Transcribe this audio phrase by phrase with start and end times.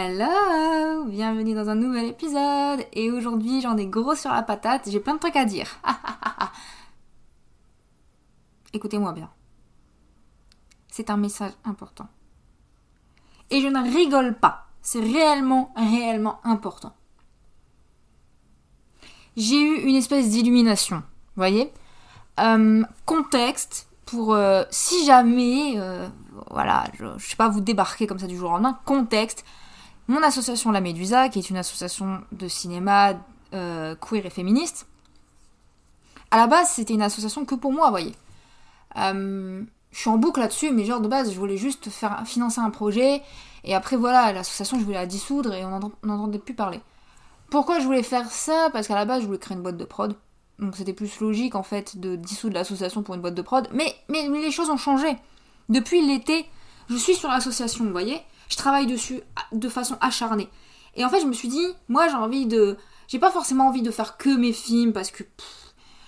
[0.00, 5.00] Hello Bienvenue dans un nouvel épisode et aujourd'hui j'en ai gros sur la patate, j'ai
[5.00, 5.66] plein de trucs à dire.
[8.72, 9.28] Écoutez-moi bien.
[10.86, 12.06] C'est un message important.
[13.50, 14.68] Et je ne rigole pas.
[14.82, 16.94] C'est réellement, réellement important.
[19.36, 21.02] J'ai eu une espèce d'illumination,
[21.34, 21.72] voyez
[22.38, 26.08] euh, Contexte pour euh, si jamais, euh,
[26.52, 29.44] voilà, je, je sais pas, vous débarquer comme ça du jour au lendemain, contexte,
[30.08, 33.14] mon association La Médusa, qui est une association de cinéma
[33.54, 34.86] euh, queer et féministe,
[36.30, 38.14] à la base, c'était une association que pour moi, voyez.
[38.96, 42.60] Euh, je suis en boucle là-dessus, mais genre de base, je voulais juste faire financer
[42.60, 43.22] un projet,
[43.64, 46.80] et après voilà, l'association, je voulais la dissoudre et on n'entendait plus parler.
[47.50, 48.68] Pourquoi je voulais faire ça?
[48.72, 50.16] Parce qu'à la base, je voulais créer une boîte de prod.
[50.58, 53.68] Donc c'était plus logique en fait de dissoudre l'association pour une boîte de prod.
[53.72, 55.16] Mais, mais, mais les choses ont changé.
[55.68, 56.46] Depuis l'été,
[56.90, 59.20] je suis sur l'association, vous voyez je travaille dessus
[59.52, 60.48] de façon acharnée.
[60.94, 62.76] Et en fait, je me suis dit, moi j'ai envie de.
[63.06, 65.24] J'ai pas forcément envie de faire que mes films parce que.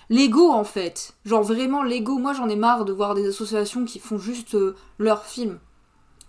[0.09, 1.13] L'ego en fait.
[1.23, 2.17] Genre vraiment l'ego.
[2.17, 5.59] Moi j'en ai marre de voir des associations qui font juste euh, leur film.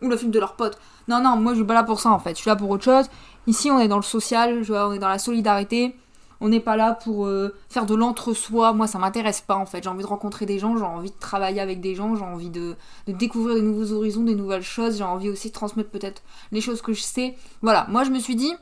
[0.00, 0.78] Ou le film de leurs potes.
[1.08, 2.36] Non, non, moi je suis pas là pour ça en fait.
[2.36, 3.06] Je suis là pour autre chose.
[3.48, 5.96] Ici on est dans le social, on est dans la solidarité.
[6.44, 8.72] On n'est pas là pour euh, faire de l'entre-soi.
[8.72, 9.84] Moi, ça m'intéresse pas en fait.
[9.84, 12.50] J'ai envie de rencontrer des gens, j'ai envie de travailler avec des gens, j'ai envie
[12.50, 12.74] de,
[13.06, 14.98] découvrir des nouveaux horizons, des nouvelles choses.
[14.98, 17.36] J'ai envie aussi de transmettre peut-être les choses que je sais.
[17.62, 18.52] Voilà, moi je me suis dit,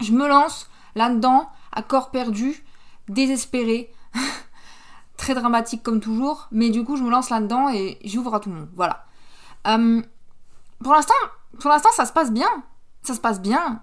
[0.00, 2.64] je me lance là-dedans, à corps perdu,
[3.10, 3.92] désespéré.
[5.18, 8.48] Très dramatique comme toujours, mais du coup je me lance là-dedans et j'ouvre à tout
[8.48, 8.70] le monde.
[8.74, 9.04] Voilà.
[9.66, 10.00] Euh,
[10.82, 11.14] pour l'instant,
[11.60, 12.48] pour l'instant ça se passe bien.
[13.02, 13.82] Ça se passe bien.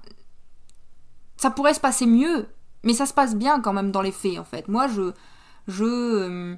[1.37, 2.47] Ça pourrait se passer mieux,
[2.83, 4.67] mais ça se passe bien quand même dans les faits, en fait.
[4.67, 5.13] Moi, je.
[5.67, 5.83] Je.
[5.83, 6.55] Euh,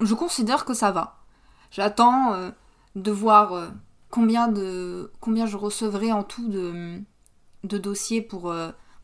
[0.00, 1.18] je considère que ça va.
[1.70, 2.50] J'attends euh,
[2.94, 3.68] de voir euh,
[4.10, 5.12] combien de.
[5.20, 7.00] combien je recevrai en tout de,
[7.64, 8.54] de dossiers pour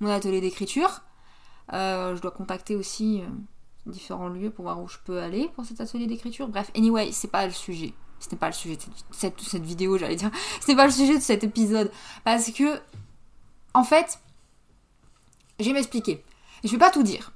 [0.01, 1.03] mon atelier d'écriture.
[1.73, 3.23] je dois contacter aussi
[3.87, 6.48] différents lieux pour voir où je peux aller pour cet atelier d'écriture.
[6.48, 7.95] Bref, anyway, c'est pas le sujet.
[8.18, 10.30] Ce n'est pas le sujet de cette, cette vidéo, j'allais dire.
[10.61, 11.91] Ce n'est pas le sujet de cet épisode.
[12.24, 12.80] Parce que,
[13.74, 14.18] en fait,
[15.61, 16.24] je vais m'expliquer.
[16.67, 17.33] Je vais pas tout dire.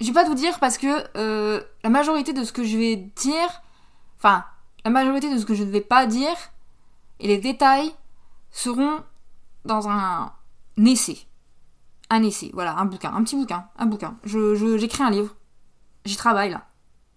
[0.00, 2.96] Je vais pas tout dire parce que euh, la majorité de ce que je vais
[2.96, 3.62] dire,
[4.16, 4.44] enfin,
[4.84, 6.36] la majorité de ce que je ne vais pas dire
[7.18, 7.92] et les détails
[8.50, 9.00] seront
[9.64, 10.32] dans un
[10.78, 11.18] essai.
[12.08, 14.16] Un essai, voilà, un bouquin, un petit bouquin, un bouquin.
[14.24, 15.34] J'écris un livre.
[16.04, 16.66] J'y travaille là.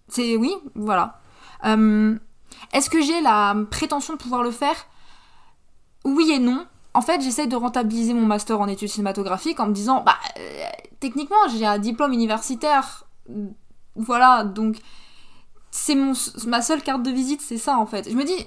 [0.08, 1.20] C'est oui, voilà.
[1.64, 2.18] Euh,
[2.72, 4.76] est-ce que j'ai la prétention de pouvoir le faire?
[6.04, 9.72] Oui et non en fait, j'essaye de rentabiliser mon master en études cinématographiques en me
[9.72, 10.64] disant, bah, euh,
[11.00, 13.04] techniquement, j'ai un diplôme universitaire.
[13.96, 14.76] Voilà, donc,
[15.72, 16.12] c'est mon,
[16.46, 18.08] ma seule carte de visite, c'est ça, en fait.
[18.08, 18.46] Je me dis,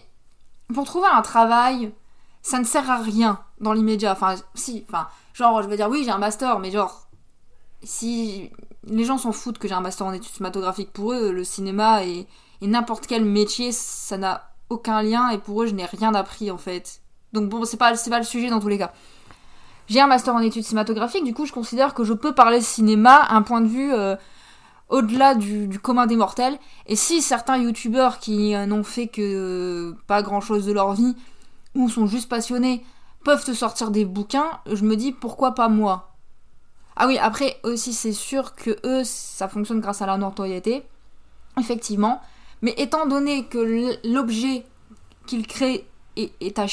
[0.74, 1.94] pour trouver un travail,
[2.42, 4.14] ça ne sert à rien dans l'immédiat.
[4.14, 7.10] Enfin, si, enfin, genre, je veux dire, oui, j'ai un master, mais genre,
[7.84, 8.50] si
[8.86, 12.06] les gens s'en foutent que j'ai un master en études cinématographiques, pour eux, le cinéma
[12.06, 12.28] et
[12.62, 16.58] n'importe quel métier, ça n'a aucun lien, et pour eux, je n'ai rien appris, en
[16.58, 17.02] fait.
[17.34, 18.94] Donc bon, c'est pas, pas le sujet dans tous les cas.
[19.88, 23.16] J'ai un master en études cinématographiques, du coup je considère que je peux parler cinéma
[23.16, 24.18] à un point de vue euh,
[24.90, 26.58] au-delà du, commun des mortels.
[26.88, 31.16] Et si certains youtubeurs qui n'ont fait que pas grand-chose de leur vie,
[31.76, 32.84] ou sont juste passionnés,
[33.24, 36.16] peuvent te sortir des bouquins, je me dis pourquoi pas moi?
[36.96, 40.84] Ah oui, après aussi c'est sûr que eux, ça fonctionne grâce à la notoriété,
[41.60, 42.22] effectivement.
[42.62, 44.66] Mais étant donné que l'objet
[45.28, 45.86] qu'ils créent
[46.40, 46.66] est, à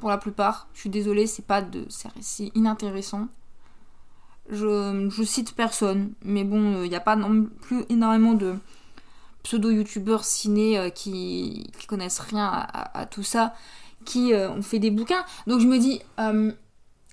[0.00, 0.68] pour la plupart.
[0.74, 1.86] Je suis désolée, c'est pas de.
[2.20, 3.28] C'est inintéressant.
[4.48, 8.54] Je, je, cite personne, mais bon, il n'y a pas non plus énormément de
[9.46, 13.54] pseudo-youtubeurs ciné euh, qui, connaissent rien à, tout ça,
[14.04, 15.24] qui euh, ont fait des bouquins.
[15.46, 16.52] Donc je me dis, euh,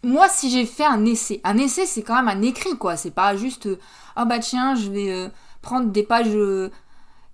[0.03, 3.11] moi si j'ai fait un essai, un essai c'est quand même un écrit quoi, c'est
[3.11, 3.69] pas juste,
[4.15, 5.31] ah bah tiens, je vais
[5.61, 6.35] prendre des pages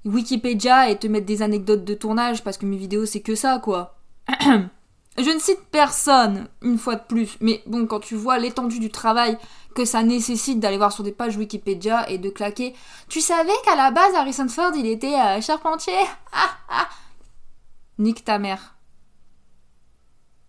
[0.06, 3.60] Wikipédia et te mettre des anecdotes de tournage parce que mes vidéos c'est que ça
[3.60, 3.99] quoi.
[5.18, 8.90] Je ne cite personne, une fois de plus, mais bon, quand tu vois l'étendue du
[8.90, 9.38] travail
[9.76, 12.74] que ça nécessite d'aller voir sur des pages Wikipédia et de claquer,
[13.10, 15.94] tu savais qu'à la base, Harrison Ford, il était euh, charpentier.
[17.98, 18.76] Nique ta mère.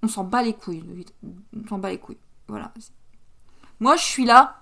[0.05, 0.85] On s'en bat les couilles,
[1.25, 2.21] on s'en bat les couilles.
[2.47, 2.73] Voilà.
[3.81, 4.61] Moi, je suis là,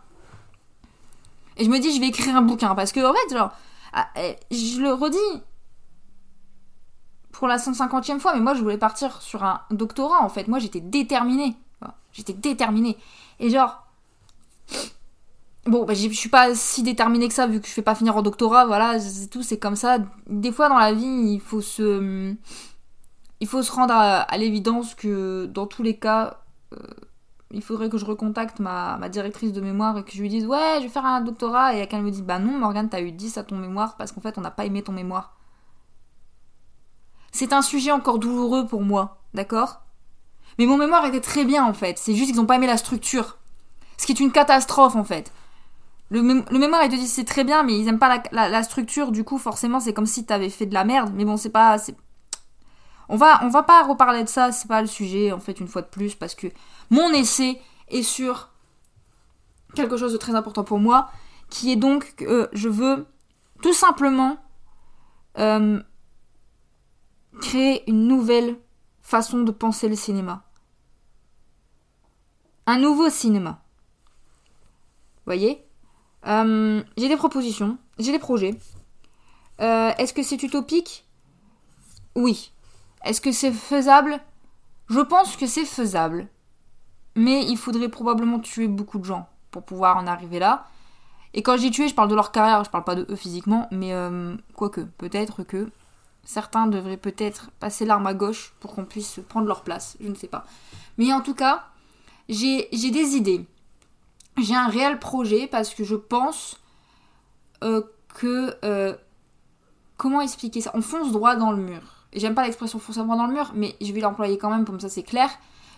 [1.58, 3.50] et je me dis, je vais écrire un bouquin, parce que, en fait, genre,
[3.92, 5.42] ah, eh, je le redis,
[7.32, 10.48] pour la 150e fois, mais moi je voulais partir sur un doctorat en fait.
[10.48, 11.56] Moi j'étais déterminée.
[12.12, 12.96] J'étais déterminée.
[13.38, 13.84] Et genre.
[15.66, 18.16] Bon, bah, je suis pas si déterminée que ça vu que je fais pas finir
[18.16, 19.98] en doctorat, voilà, c'est tout, c'est comme ça.
[20.26, 22.34] Des fois dans la vie, il faut se.
[23.40, 26.40] Il faut se rendre à, l'évidence que dans tous les cas,
[26.72, 26.78] euh,
[27.52, 30.44] il faudrait que je recontacte ma, ma, directrice de mémoire et que je lui dise
[30.46, 31.76] Ouais, je vais faire un doctorat.
[31.76, 34.20] Et qu'elle me dit Bah non, Morgane, t'as eu 10 à ton mémoire parce qu'en
[34.20, 35.37] fait, on n'a pas aimé ton mémoire.
[37.32, 39.82] C'est un sujet encore douloureux pour moi, d'accord?
[40.58, 41.98] Mais mon mémoire était très bien en fait.
[41.98, 43.38] C'est juste qu'ils n'ont pas aimé la structure.
[43.96, 45.32] Ce qui est une catastrophe en fait.
[46.10, 49.12] Le, mémoire, ils te disent c'est très bien, mais ils aiment pas la, structure.
[49.12, 51.12] Du coup, forcément, c'est comme si t'avais fait de la merde.
[51.14, 51.76] Mais bon, c'est pas.
[53.10, 55.68] On va, on va pas reparler de ça, c'est pas le sujet, en fait, une
[55.68, 56.46] fois de plus, parce que
[56.90, 58.50] mon essai est sur
[59.74, 61.10] quelque chose de très important pour moi,
[61.50, 63.06] qui est donc que je veux
[63.62, 64.36] tout simplement
[65.38, 65.80] euh,
[67.40, 68.56] créer une nouvelle
[69.02, 70.44] façon de penser le cinéma.
[72.66, 73.62] Un nouveau cinéma.
[75.24, 75.64] Voyez?
[76.26, 78.58] Euh, J'ai des propositions, j'ai des projets.
[79.60, 81.06] Euh, est-ce que c'est utopique?
[82.14, 82.52] Oui.
[83.04, 84.20] Est-ce que c'est faisable?
[84.88, 86.28] Je pense que c'est faisable.
[87.14, 90.66] Mais il faudrait probablement tuer beaucoup de gens pour pouvoir en arriver là.
[91.34, 93.16] Et quand je dis tuer, je parle de leur carrière, je parle pas de eux
[93.16, 95.70] physiquement, mais euh, quoique, peut-être que
[96.28, 100.14] certains devraient peut-être passer l'arme à gauche pour qu'on puisse prendre leur place, je ne
[100.14, 100.44] sais pas.
[100.98, 101.64] Mais en tout cas,
[102.28, 103.46] j'ai des idées.
[104.36, 106.60] J'ai un réel projet parce que je pense
[107.64, 107.82] euh,
[108.14, 108.54] que...
[108.64, 108.94] Euh,
[109.96, 110.70] comment expliquer ça?
[110.74, 113.92] On fonce droit dans le mur j'aime pas l'expression forcément dans le mur, mais je
[113.92, 115.30] vais l'employer quand même, comme ça c'est clair.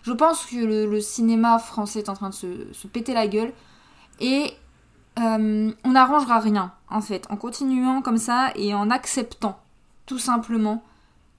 [0.02, 3.52] Je pense que le, cinéma français est en train de se, péter la gueule
[4.18, 4.52] et
[5.18, 9.58] euh, on n'arrangera rien en fait en continuant comme ça et en acceptant
[10.10, 10.82] tout simplement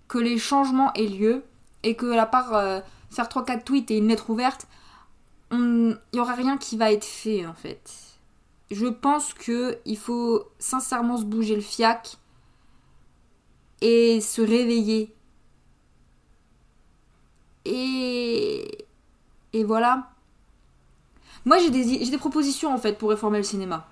[0.08, 1.44] que les changements aient lieu
[1.84, 2.80] et que à part euh,
[3.10, 4.66] faire 3-4 tweets et une lettre ouverte,
[5.52, 7.92] il n'y aura rien qui va être fait en fait.
[8.72, 12.16] Je pense qu'il faut sincèrement se bouger le fiac
[13.82, 15.14] et se réveiller.
[17.66, 18.86] Et,
[19.52, 20.12] et voilà.
[21.44, 23.86] Moi, j'ai des, des propositions en fait pour réformer le cinéma.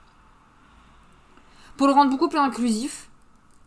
[1.76, 3.10] Pour le rendre beaucoup plus inclusif,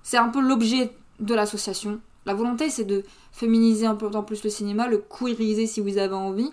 [0.02, 2.00] c'est un peu l'objet de l'association.
[2.26, 6.14] La volonté, c'est de féminiser un peu plus le cinéma, le queeriser si vous avez
[6.14, 6.50] envie.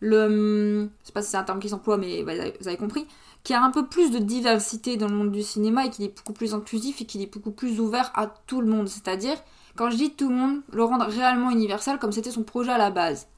[0.00, 0.88] Le.
[1.02, 3.06] Je sais pas si c'est un terme qui s'emploie, mais vous avez compris
[3.44, 6.14] qui a un peu plus de diversité dans le monde du cinéma et qui est
[6.14, 8.88] beaucoup plus inclusif et qui est beaucoup plus ouvert à tout le monde.
[8.88, 9.36] C'est-à-dire,
[9.76, 12.78] quand je dis tout le monde, le rendre réellement universel comme c'était son projet à
[12.78, 13.28] la base.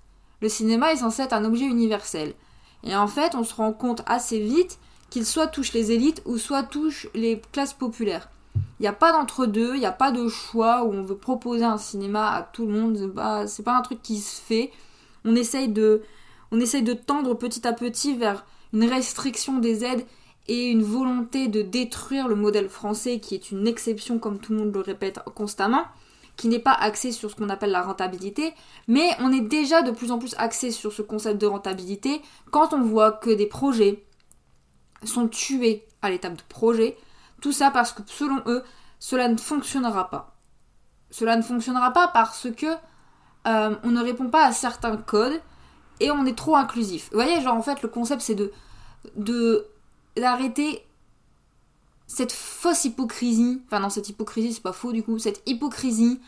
[0.40, 2.34] Le cinéma est censé être un objet universel.
[2.82, 4.78] Et en fait, on se rend compte assez vite
[5.10, 8.30] qu'il soit touche les élites ou soit touche les classes populaires.
[8.54, 11.64] Il n'y a pas d'entre-deux, il n'y a pas de choix où on veut proposer
[11.64, 12.96] un cinéma à tout le monde.
[12.96, 14.72] C'est pas, pas un truc qui se fait.
[15.24, 16.02] On essaye de,
[16.50, 20.04] on essaye de tendre petit à petit vers une restriction des aides
[20.48, 24.58] et une volonté de détruire le modèle français qui est une exception comme tout le
[24.58, 25.84] monde le répète constamment,
[26.36, 28.54] qui n'est pas axé sur ce qu'on appelle la rentabilité,
[28.88, 32.72] mais on est déjà de plus en plus axé sur ce concept de rentabilité quand
[32.72, 34.02] on voit que des projets
[35.04, 36.96] sont tués à l'étape de projet,
[37.40, 38.62] tout ça parce que selon eux,
[38.98, 40.36] cela ne fonctionnera pas.
[41.10, 42.66] Cela ne fonctionnera pas parce que
[43.46, 45.40] euh, on ne répond pas à certains codes
[45.98, 47.08] et on est trop inclusif.
[47.10, 48.52] Vous voyez, genre en fait, le concept c'est de
[49.16, 49.66] de
[50.16, 50.84] d'arrêter
[52.06, 56.20] cette fausse hypocrisie, enfin non, cette hypocrisie c'est pas faux du coup, cette hypocrisie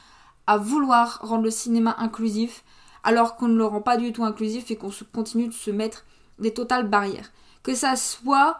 [0.47, 2.65] à vouloir rendre le cinéma inclusif
[3.05, 6.05] alors qu'on ne le rend pas du tout inclusif et qu'on continue de se mettre
[6.39, 7.33] des totales barrières.
[7.63, 8.59] Que ça soit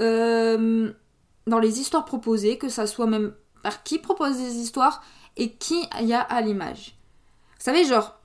[0.00, 0.92] euh,
[1.50, 5.02] dans les histoires proposées, que ça soit même par qui propose des histoires
[5.36, 6.96] et qui y a à l'image.
[7.58, 8.18] Vous savez, genre,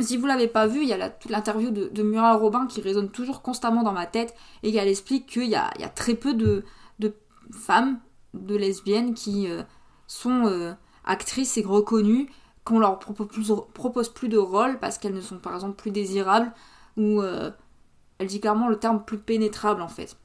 [0.00, 3.10] si vous l'avez pas vu, il y a l'interview de, de, Muriel Robin qui résonne
[3.10, 6.64] toujours constamment dans ma tête et elle explique qu'il y a, très peu de,
[7.52, 8.00] femmes,
[8.32, 9.62] de lesbiennes qui euh,
[10.06, 10.72] sont euh,
[11.04, 12.30] actrices et reconnues,
[12.64, 15.90] qu'on leur propose plus, propose plus de rôles parce qu'elles ne sont par exemple plus
[15.90, 16.52] désirables
[16.96, 17.50] ou euh,
[18.18, 20.16] elle dit clairement le terme plus pénétrable en fait.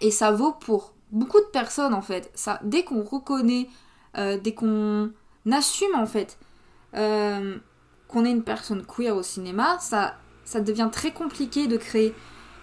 [0.00, 2.30] Et ça vaut pour beaucoup de personnes en fait.
[2.34, 3.68] Ça, dès qu'on reconnaît,
[4.14, 5.10] dès qu'on
[5.50, 6.38] assume en fait
[6.92, 12.14] qu'on ait une personne queer au cinéma, ça, ça devient très compliqué de créer.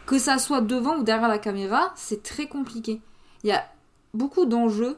[0.05, 3.01] Que ça soit devant ou derrière la caméra, c'est très compliqué.
[3.43, 3.65] Il y a
[4.13, 4.97] beaucoup d'enjeux.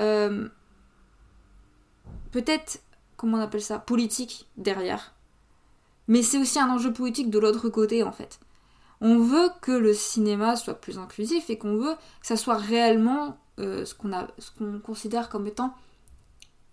[0.00, 0.48] Euh,
[2.30, 2.80] peut-être,
[3.16, 5.14] comment on appelle ça, politique derrière.
[6.08, 8.40] Mais c'est aussi un enjeu politique de l'autre côté en fait.
[9.04, 13.36] On veut que le cinéma soit plus inclusif et qu'on veut que ça soit réellement
[13.58, 15.74] euh, ce qu'on considère comme étant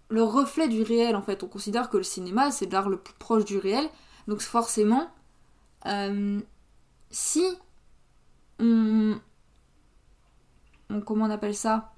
[0.09, 1.43] le reflet du réel en fait.
[1.43, 3.89] On considère que le cinéma c'est l'art le plus proche du réel.
[4.27, 5.09] Donc forcément,
[5.87, 6.39] euh,
[7.09, 7.43] si
[8.59, 9.19] on,
[11.05, 11.93] Comment on appelle ça?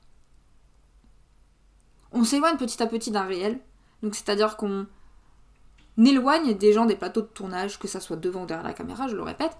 [2.11, 3.59] On s'éloigne petit à petit d'un réel.
[4.01, 4.85] Donc c'est-à-dire qu'on
[5.97, 9.07] éloigne des gens des plateaux de tournage, que ça soit devant ou derrière la caméra,
[9.07, 9.57] je le répète,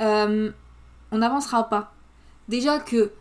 [0.00, 0.50] euh,
[1.12, 1.92] on n'avancera pas.
[2.48, 3.12] Déjà que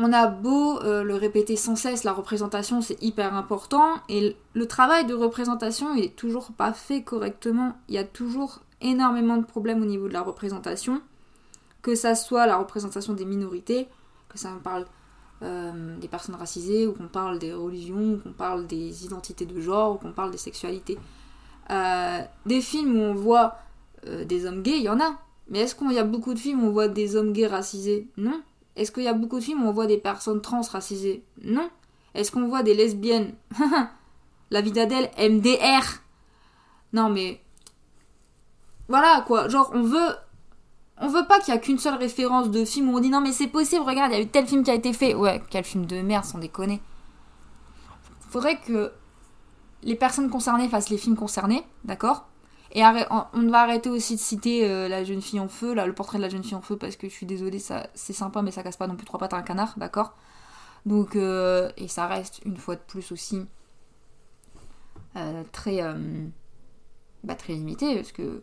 [0.00, 4.68] on a beau euh, le répéter sans cesse, la représentation c'est hyper important et le
[4.68, 7.76] travail de représentation il est toujours pas fait correctement.
[7.88, 11.02] Il y a toujours énormément de problèmes au niveau de la représentation,
[11.82, 13.88] que ça soit la représentation des minorités,
[14.28, 14.86] que ça parle
[15.42, 19.60] euh, des personnes racisées, ou qu'on parle des religions, ou qu'on parle des identités de
[19.60, 20.98] genre, ou qu'on parle des sexualités.
[22.46, 23.58] Des films où on voit
[24.04, 25.18] des hommes gays, il y en a.
[25.48, 28.08] Mais est-ce qu'il y a beaucoup de films où on voit des hommes gays racisés?
[28.16, 28.42] Non.
[28.76, 31.24] Est-ce qu'il y a beaucoup de films où on voit des personnes trans racisées?
[31.42, 31.70] Non.
[32.14, 33.34] Est-ce qu'on voit des lesbiennes?
[34.50, 36.02] La vie d'Adèle, MDR
[36.92, 37.40] Non mais...
[38.88, 40.14] Voilà quoi, genre on veut...
[41.00, 43.20] On veut pas qu'il y a qu'une seule référence de film où on dit non
[43.20, 45.14] mais c'est possible, regarde, il y a eu tel film qui a été fait.
[45.14, 46.80] Ouais, quel film de merde, sans déconner.
[48.30, 48.90] Faudrait que
[49.82, 52.26] les personnes concernées fassent les films concernés, d'accord?
[52.72, 55.94] Et on va arrêter aussi de citer euh, la jeune fille en feu, là, le
[55.94, 58.42] portrait de la jeune fille en feu, parce que je suis désolée, ça, c'est sympa,
[58.42, 60.14] mais ça casse pas non plus trois pattes à un canard, d'accord?
[60.84, 63.46] Donc, euh, et ça reste une fois de plus aussi
[65.16, 65.80] euh, très,
[67.24, 68.42] bah, très limité, parce que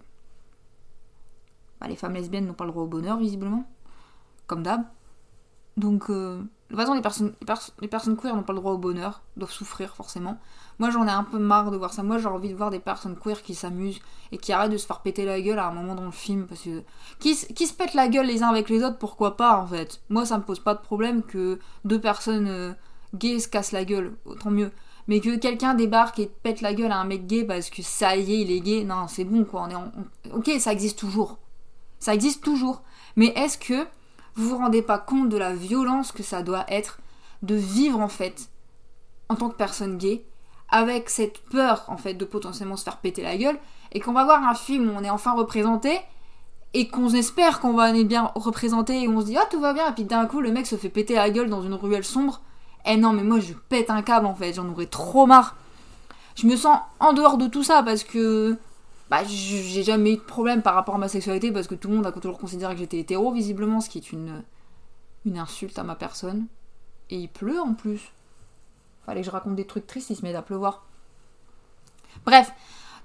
[1.80, 3.70] bah, les femmes lesbiennes n'ont pas le droit au bonheur, visiblement,
[4.48, 4.84] comme d'hab.
[5.78, 6.10] Donc,
[6.72, 7.02] de toute façon, les
[7.46, 10.40] personnes, les, queer n'ont pas le droit au bonheur, doivent souffrir forcément.
[10.80, 12.02] Moi, j'en ai un peu marre de voir ça.
[12.02, 14.00] Moi, j'ai envie de voir des personnes queer qui s'amusent
[14.32, 16.48] et qui arrêtent de se faire péter la gueule à un moment dans le film.
[16.48, 16.82] Parce que.
[17.20, 20.02] Qui, qui se pètent la gueule les uns avec les autres, pourquoi pas en fait?
[20.10, 22.74] Moi, ça me pose pas de problème que deux personnes euh,
[23.14, 24.72] gays se cassent la gueule, autant mieux.
[25.08, 28.16] Mais que quelqu'un débarque et pète la gueule à un mec gay parce que ça
[28.16, 29.68] y est, il est gay, non, c'est bon quoi.
[29.68, 31.38] On est Ok, ça existe toujours.
[32.00, 32.82] Ça existe toujours.
[33.16, 33.86] Mais est-ce que
[34.36, 37.00] vous vous rendez pas compte de la violence que ça doit être
[37.42, 38.50] de vivre en fait
[39.30, 40.26] en tant que personne gay
[40.70, 43.58] avec cette peur en fait de potentiellement se faire péter la gueule
[43.92, 46.00] et qu'on va voir un film où on est enfin représenté
[46.74, 49.74] et qu'on espère qu'on va être bien représenté et on se dit ah tout va
[49.74, 52.04] bien et puis d'un coup le mec se fait péter la gueule dans une ruelle
[52.04, 52.42] sombre.
[52.86, 55.56] Eh non mais moi je pète un câble en fait j'en aurais trop marre.
[56.36, 58.58] Je me sens en dehors de tout ça parce que
[59.10, 61.96] bah, j'ai jamais eu de problème par rapport à ma sexualité parce que tout le
[61.96, 64.44] monde a toujours considéré que j'étais hétéro, visiblement, ce qui est une,
[65.26, 66.48] une insulte à ma personne.
[67.10, 68.12] Et il pleut en plus.
[69.06, 70.86] Fallait que je raconte des trucs tristes, il se met à pleuvoir.
[72.26, 72.52] Bref,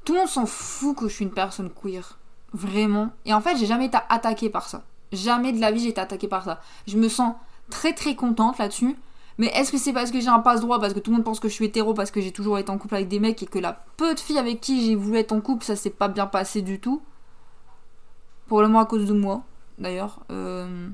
[0.05, 2.19] tout le monde s'en fout que je suis une personne queer.
[2.53, 3.11] Vraiment.
[3.27, 4.85] Et en fait, j'ai jamais été attaquée par ça.
[5.13, 6.61] Jamais de la vie j'ai été attaquée par ça.
[6.87, 7.35] Je me sens
[7.69, 8.97] très très contente là-dessus.
[9.41, 11.41] Mais est-ce que c'est parce que j'ai un passe-droit, parce que tout le monde pense
[11.41, 13.47] que je suis hétéro, parce que j'ai toujours été en couple avec des mecs et
[13.47, 16.09] que la peu de filles avec qui j'ai voulu être en couple, ça s'est pas
[16.09, 17.01] bien passé du tout?
[18.49, 19.43] Probablement à cause de moi,
[19.79, 20.21] d'ailleurs.
[20.31, 20.91] Euh,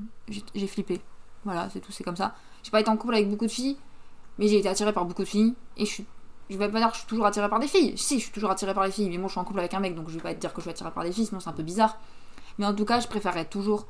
[0.55, 1.01] j'ai flippé.
[1.43, 2.35] Voilà, c'est tout, c'est comme ça.
[2.63, 3.75] J'ai pas été en couple avec beaucoup de filles,
[4.37, 5.53] mais j'ai été attirée par beaucoup de filles.
[5.75, 6.03] Et je.
[6.49, 7.97] Je vais pas dire que je suis toujours attirée par des filles.
[7.97, 9.73] Si, je suis toujours attirée par les filles, mais moi je suis en couple avec
[9.73, 11.41] un mec, donc je vais pas dire que je suis attirée par des filles, sinon
[11.41, 11.97] c'est un peu bizarre.
[12.57, 13.87] Mais en tout cas, je préférerais toujours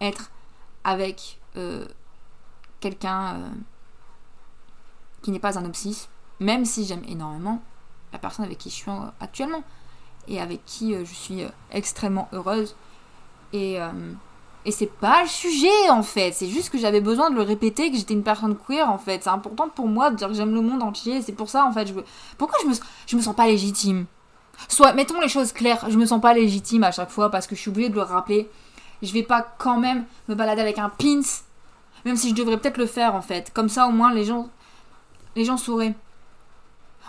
[0.00, 0.32] être
[0.82, 1.86] avec euh,
[2.80, 3.36] quelqu'un.
[3.36, 3.48] Euh,
[5.22, 5.72] qui n'est pas un homme
[6.40, 7.60] même si j'aime énormément
[8.12, 9.62] la personne avec qui je suis actuellement
[10.28, 12.74] et avec qui euh, je suis euh, extrêmement heureuse.
[13.52, 13.90] Et, euh,
[14.64, 17.90] et c'est pas le sujet en fait, c'est juste que j'avais besoin de le répéter
[17.90, 19.22] que j'étais une personne queer en fait.
[19.22, 21.72] C'est important pour moi de dire que j'aime le monde entier, c'est pour ça en
[21.72, 21.92] fait.
[22.38, 22.74] Pourquoi je me,
[23.06, 24.06] je me sens pas légitime?
[24.68, 27.54] Soit, mettons les choses claires, je me sens pas légitime à chaque fois parce que
[27.56, 28.50] je suis obligée de le rappeler.
[29.02, 31.22] Je vais pas quand même me balader avec un pins,
[32.04, 33.50] même si je devrais peut-être le faire en fait.
[33.54, 34.50] Comme ça au moins les gens
[35.36, 35.94] les gens sauraient.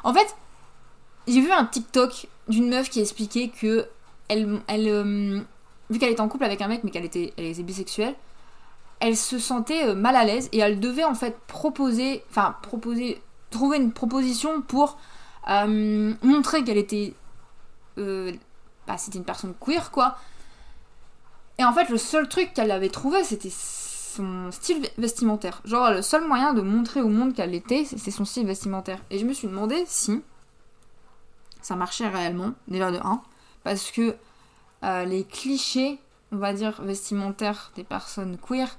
[0.04, 0.36] En fait,
[1.28, 3.88] j'ai vu un TikTok d'une meuf qui expliquait que
[4.28, 5.42] elle, euh,
[5.90, 8.16] vu qu'elle était en couple avec un mec mais qu'elle était, elle était bisexuelle,
[9.00, 13.22] elle se sentait euh, mal à l'aise et elle devait en fait proposer, enfin proposer,
[13.50, 14.98] trouver une proposition pour
[15.50, 17.14] euh, montrer qu'elle était,
[17.98, 20.18] bah, c'était une personne queer quoi.
[21.58, 23.52] Et en fait, le seul truc qu'elle avait trouvé, c'était
[24.12, 25.62] son style vestimentaire.
[25.66, 29.00] Genre, le seul moyen de montrer au monde qu'elle était, c'est son style vestimentaire.
[29.10, 30.22] Et je me suis demandé si
[31.62, 33.22] ça marchait réellement, déjà de 1,
[33.64, 34.16] parce que
[34.84, 36.00] euh, les clichés,
[36.32, 38.78] on va dire, vestimentaires des personnes queer,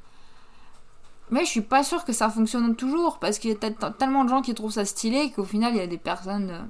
[1.30, 4.28] mais je suis pas sûre que ça fonctionne toujours, parce qu'il y a tellement de
[4.28, 6.62] gens qui trouvent ça stylé qu'au final, il y a des personnes euh,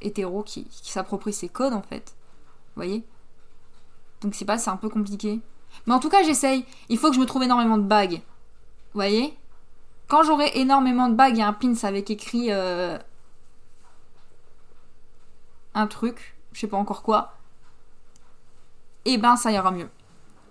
[0.00, 2.14] hétéros qui, qui s'approprient ces codes, en fait.
[2.74, 3.04] Vous voyez?
[4.20, 5.40] Donc c'est pas, c'est un peu compliqué.
[5.86, 6.64] Mais en tout cas, j'essaye.
[6.88, 8.20] Il faut que je me trouve énormément de bagues.
[8.92, 9.36] Vous voyez?
[10.08, 12.98] Quand j'aurai énormément de bagues et un pins avec écrit euh,
[15.74, 17.34] un truc, je sais pas encore quoi,
[19.04, 19.88] et eh ben ça ira mieux.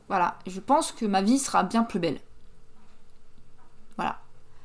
[0.07, 2.19] Voilà, je pense que ma vie sera bien plus belle.
[3.97, 4.19] Voilà.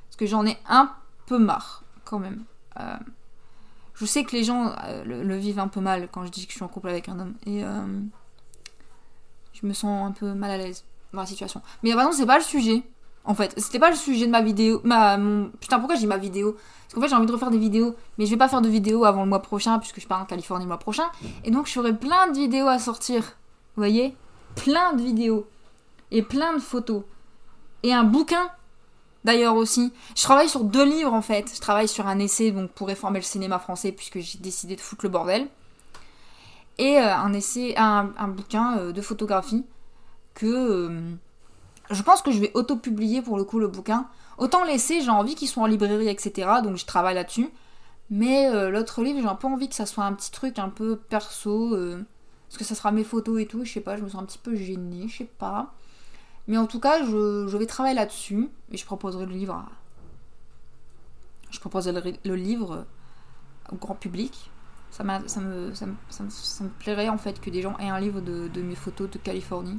[0.09, 0.95] Parce que j'en ai un
[1.27, 2.45] peu marre, quand même.
[2.79, 2.97] Euh,
[3.95, 6.53] je sais que les gens euh, le, vivent un peu mal quand je dis que
[6.53, 7.35] je suis en couple avec un homme.
[7.47, 7.65] Et
[9.63, 11.63] je me sens un peu mal à l'aise dans la situation.
[11.83, 12.83] Mais par contre, c'est pas le sujet.
[13.25, 14.79] En fait, c'était pas le sujet de ma vidéo.
[14.79, 16.53] Putain, pourquoi j'ai ma vidéo?
[16.53, 17.95] Parce qu'en fait, j'ai envie de refaire des vidéos.
[18.17, 20.25] Mais je vais pas faire de vidéos avant le mois prochain, puisque je pars en
[20.25, 21.05] Californie le mois prochain.
[21.45, 23.23] Et donc, je ferai plein de vidéos à sortir.
[23.23, 24.17] Vous voyez?
[24.57, 25.47] Plein de vidéos.
[26.11, 27.03] Et plein de photos.
[27.83, 28.51] Et un bouquin
[29.23, 29.93] d'ailleurs aussi.
[30.17, 31.53] Je travaille sur deux livres en fait.
[31.55, 34.81] Je travaille sur un essai donc pour réformer le cinéma français puisque j'ai décidé de
[34.81, 35.47] foutre le bordel.
[36.81, 39.67] Et euh, un essai, un, bouquin euh, de photographie
[40.33, 41.15] que euh,
[41.91, 44.09] je pense que je vais auto-publier pour le coup le bouquin.
[44.39, 46.49] Autant l'essai, j'ai envie qu'ils soient en librairie, etc.
[46.65, 47.51] Donc je travaille là-dessus.
[48.09, 50.97] Mais l'autre livre, j'ai un peu envie que ça soit un petit truc un peu
[50.97, 51.77] perso.
[52.49, 53.65] parce que ça sera mes photos et tout.
[53.65, 55.75] Je sais pas, je me sens un petit peu gênée, je sais pas.
[56.49, 59.63] Mais en tout cas, je, vais travailler là-dessus et je proposerai le livre
[61.51, 62.87] Je proposerai le, livre
[63.71, 64.51] au grand public.
[64.91, 68.61] Ça, ça, me, ça, me, plairait en fait que des gens aient un livre de,
[68.61, 69.79] mes photos de Californie.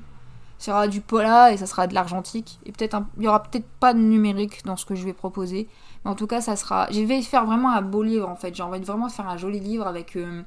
[0.57, 2.59] Ça sera du pola et ça sera de l'argentique.
[2.65, 5.67] Et peut-être il y aura peut-être pas de numérique dans ce que je vais proposer.
[6.05, 6.87] Mais en tout cas, ça sera.
[6.91, 8.55] Je vais faire vraiment un beau livre en fait.
[8.55, 10.43] J'ai envie de vraiment faire un joli livre avec euh,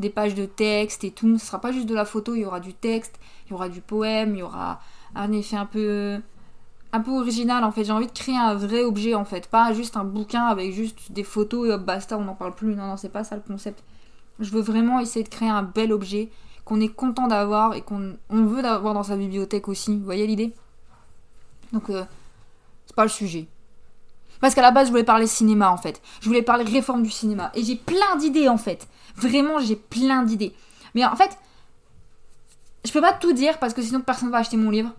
[0.00, 1.38] des pages de texte et tout.
[1.38, 3.68] Ce sera pas juste de la photo, il y aura du texte, il y aura
[3.68, 4.80] du poème, il y aura
[5.14, 6.20] un effet un peu
[6.92, 7.84] un peu original en fait.
[7.84, 11.12] J'ai envie de créer un vrai objet en fait, pas juste un bouquin avec juste
[11.12, 12.74] des photos et hop basta, on n'en parle plus.
[12.74, 13.84] Non non, c'est pas ça le concept.
[14.40, 16.30] Je veux vraiment essayer de créer un bel objet
[16.64, 19.96] qu'on est content d'avoir et qu'on veut d'avoir dans sa bibliothèque aussi.
[19.96, 20.54] Vous voyez l'idée?
[21.72, 22.04] Donc euh,
[22.86, 23.46] c'est pas le sujet.
[24.40, 26.00] Parce qu'à la base, je voulais parler cinéma en fait.
[26.20, 27.52] Je voulais parler réforme du cinéma.
[27.54, 28.88] Et j'ai plein d'idées en fait.
[29.14, 30.54] Vraiment, j'ai plein d'idées.
[30.94, 31.36] Mais en fait,
[32.84, 34.90] je peux pas tout dire parce que sinon personne va acheter mon livre.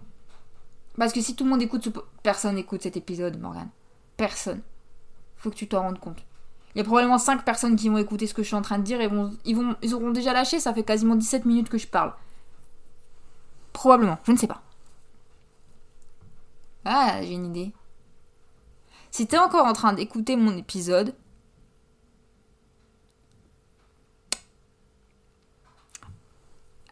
[0.98, 1.89] Parce que si tout le monde écoute ce...
[2.21, 3.67] Personne écoute cet épisode, Morgan.
[4.17, 4.62] Personne.
[5.38, 6.24] Faut que tu t'en rendes compte.
[6.74, 8.78] Il y a probablement 5 personnes qui vont écouter ce que je suis en train
[8.78, 9.36] de dire et vont...
[9.46, 9.75] Ils, vont...
[9.94, 12.13] Auront déjà lâché, ça fait quasiment 17 minutes que je parle.
[13.74, 14.62] Probablement, je ne sais pas.
[16.86, 17.74] Ah, j'ai une idée.
[19.12, 21.13] Si t'es encore en train d'écouter mon épisode,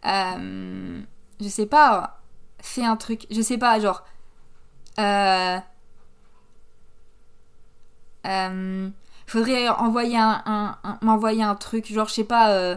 [0.06, 1.02] Euh,
[1.40, 2.22] je sais pas,
[2.62, 4.06] fais un truc, je sais pas, genre.
[5.00, 5.60] Euh,
[8.26, 8.90] euh,
[9.30, 12.76] faudrait envoyer un, m'envoyer un truc, genre, je sais pas, euh,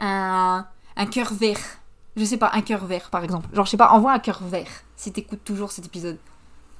[0.00, 1.58] un, un cœur vert.
[2.16, 3.48] Je sais pas, un cœur vert par exemple.
[3.54, 6.18] Genre, je sais pas, envoie un cœur vert si t'écoutes toujours cet épisode.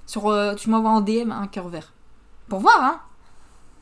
[0.07, 1.93] Sur, euh, tu m'envoies en DM un cœur vert.
[2.49, 3.01] Pour voir, hein.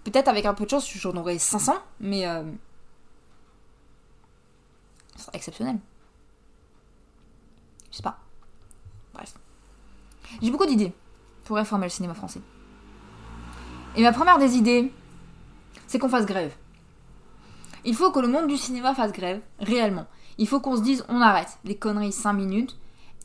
[0.04, 2.26] Peut-être avec un peu de chance, j'en aurais 500, mais
[5.32, 5.78] exceptionnel.
[7.90, 8.18] Je sais pas.
[9.12, 9.34] Bref.
[10.42, 10.92] J'ai beaucoup d'idées
[11.44, 12.40] pour réformer le cinéma français.
[13.96, 14.92] Et ma première des idées,
[15.94, 16.52] c'est qu'on fasse grève.
[17.84, 20.08] Il faut que le monde du cinéma fasse grève, réellement.
[20.38, 22.76] Il faut qu'on se dise on arrête les conneries 5 minutes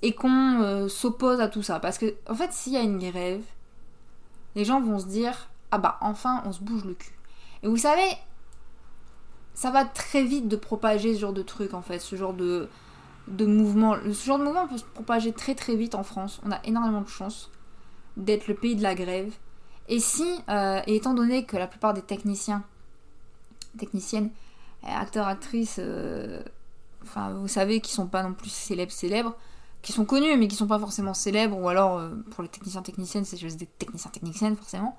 [0.04, 1.80] et qu'on euh, s'oppose à tout ça.
[1.80, 3.42] Parce que, en fait, s'il y a une grève,
[4.54, 7.18] les gens vont se dire ah bah enfin on se bouge le cul.
[7.64, 8.08] Et vous savez,
[9.56, 12.70] ça va très vite de propager ce genre de truc en fait, ce genre de,
[13.30, 13.96] de mouvement.
[14.14, 16.40] Ce genre de mouvement peut se propager très très vite en France.
[16.46, 17.50] On a énormément de chance
[18.16, 19.34] d'être le pays de la grève.
[19.90, 22.64] Et si, euh, et étant donné que la plupart des techniciens,
[23.78, 24.30] techniciennes,
[24.84, 26.44] euh, acteurs, actrices, euh,
[27.04, 29.36] enfin vous savez, qui sont pas non plus célèbres, célèbres,
[29.82, 33.26] qui sont connus mais qui sont pas forcément célèbres, ou alors pour les techniciens, techniciennes,
[33.26, 34.98] c'est juste des techniciens, techniciennes forcément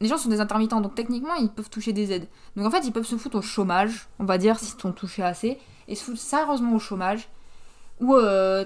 [0.00, 2.26] les gens sont des intermittents, donc techniquement, ils peuvent toucher des aides.
[2.56, 5.22] Donc en fait, ils peuvent se foutre au chômage, on va dire, s'ils t'ont touché
[5.22, 7.28] assez, et se foutre sérieusement au chômage,
[8.00, 8.16] ou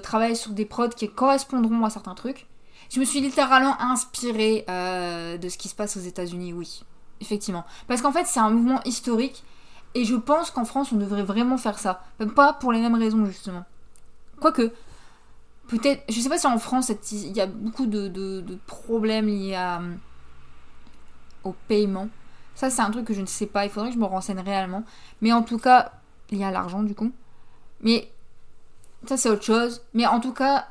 [0.02, 2.47] travailler sur des prods qui correspondront à certains trucs.
[2.90, 6.82] Je me suis littéralement inspirée euh, de ce qui se passe aux États-Unis, oui,
[7.20, 7.64] effectivement.
[7.86, 9.44] Parce qu'en fait, c'est un mouvement historique,
[9.94, 12.02] et je pense qu'en France, on devrait vraiment faire ça.
[12.20, 13.64] Même pas pour les mêmes raisons, justement.
[14.40, 14.72] Quoique,
[15.68, 19.80] peut-être, je sais pas si en France, il y a beaucoup de, problèmes liés à
[21.44, 22.08] au paiement.
[22.54, 23.64] Ça, c'est un truc que je ne sais pas.
[23.64, 24.82] Il faudrait que je me renseigne réellement.
[25.20, 25.92] Mais en tout cas,
[26.30, 27.12] il y a l'argent du coup.
[27.80, 28.10] Mais
[29.06, 29.82] ça, c'est autre chose.
[29.94, 30.66] Mais en tout cas,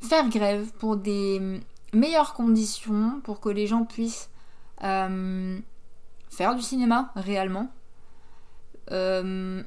[0.00, 1.60] faire grève pour des
[1.92, 4.30] meilleures conditions, pour que les gens puissent
[4.82, 5.58] euh,
[6.28, 7.70] faire du cinéma réellement.
[8.90, 9.62] Euh,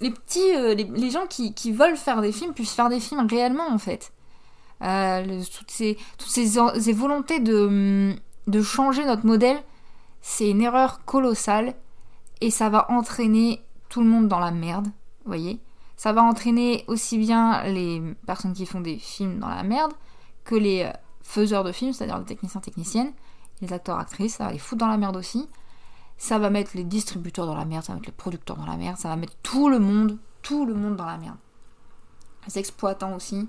[0.00, 3.68] les petits, euh, les, gens qui, veulent faire des films puissent faire des films réellement
[3.68, 4.12] en fait.
[4.80, 8.14] toutes ces, toutes ces, volontés de
[8.46, 9.62] de changer notre modèle,
[10.22, 11.74] c'est une erreur colossale
[12.40, 14.88] et ça va entraîner tout le monde dans la merde,
[15.24, 15.60] voyez
[16.00, 19.92] Ça va entraîner aussi bien les personnes qui font des films dans la merde
[20.44, 23.12] que les euh, faiseurs de films, c'est-à-dire les techniciens techniciennes.
[23.60, 25.46] les acteurs actrices, ça va les foutre dans la merde aussi.
[26.16, 28.78] Ça va mettre les distributeurs dans la merde, ça va mettre les producteurs dans la
[28.78, 31.36] merde, ça va mettre tout le monde, tout le monde dans la merde.
[32.46, 33.46] Les exploitants aussi.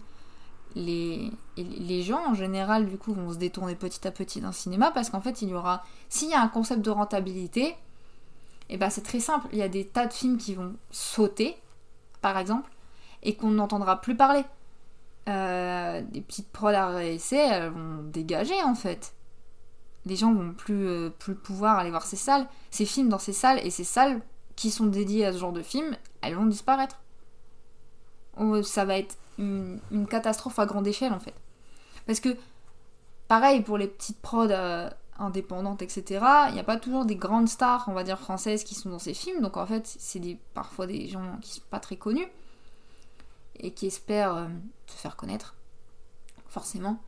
[0.76, 4.92] Les, les gens en général du coup vont se détourner petit à petit d'un cinéma
[4.92, 7.76] parce qu'en fait il y aura s'il y a un concept de rentabilité et
[8.72, 11.61] eh ben c'est très simple il y a des tas de films qui vont sauter
[12.22, 12.70] par exemple
[13.24, 14.44] et qu'on n'entendra plus parler
[15.30, 19.14] euh, des petites prods à essai elles vont dégager en fait
[20.06, 23.34] les gens vont plus, euh, plus pouvoir aller voir ces salles, ces films dans ces
[23.34, 24.22] salles, et ces salles
[24.56, 27.00] qui sont dédiées à ce genre de films, elles vont disparaître.
[28.40, 29.80] Oh, ça va être une,
[30.10, 31.34] catastrophe à grande échelle en fait.
[32.06, 32.36] Parce que,
[33.28, 34.90] pareil pour les petites prods euh,
[35.22, 38.76] indépendantes, etc., il n'y a pas toujours des grandes stars, on va dire françaises, qui
[38.76, 40.22] sont dans ces films, donc en fait, c'est
[40.54, 42.28] parfois des gens qui sont pas très connus
[43.60, 44.48] et qui espèrent euh,
[44.88, 45.56] se faire connaître,
[46.48, 47.02] forcément.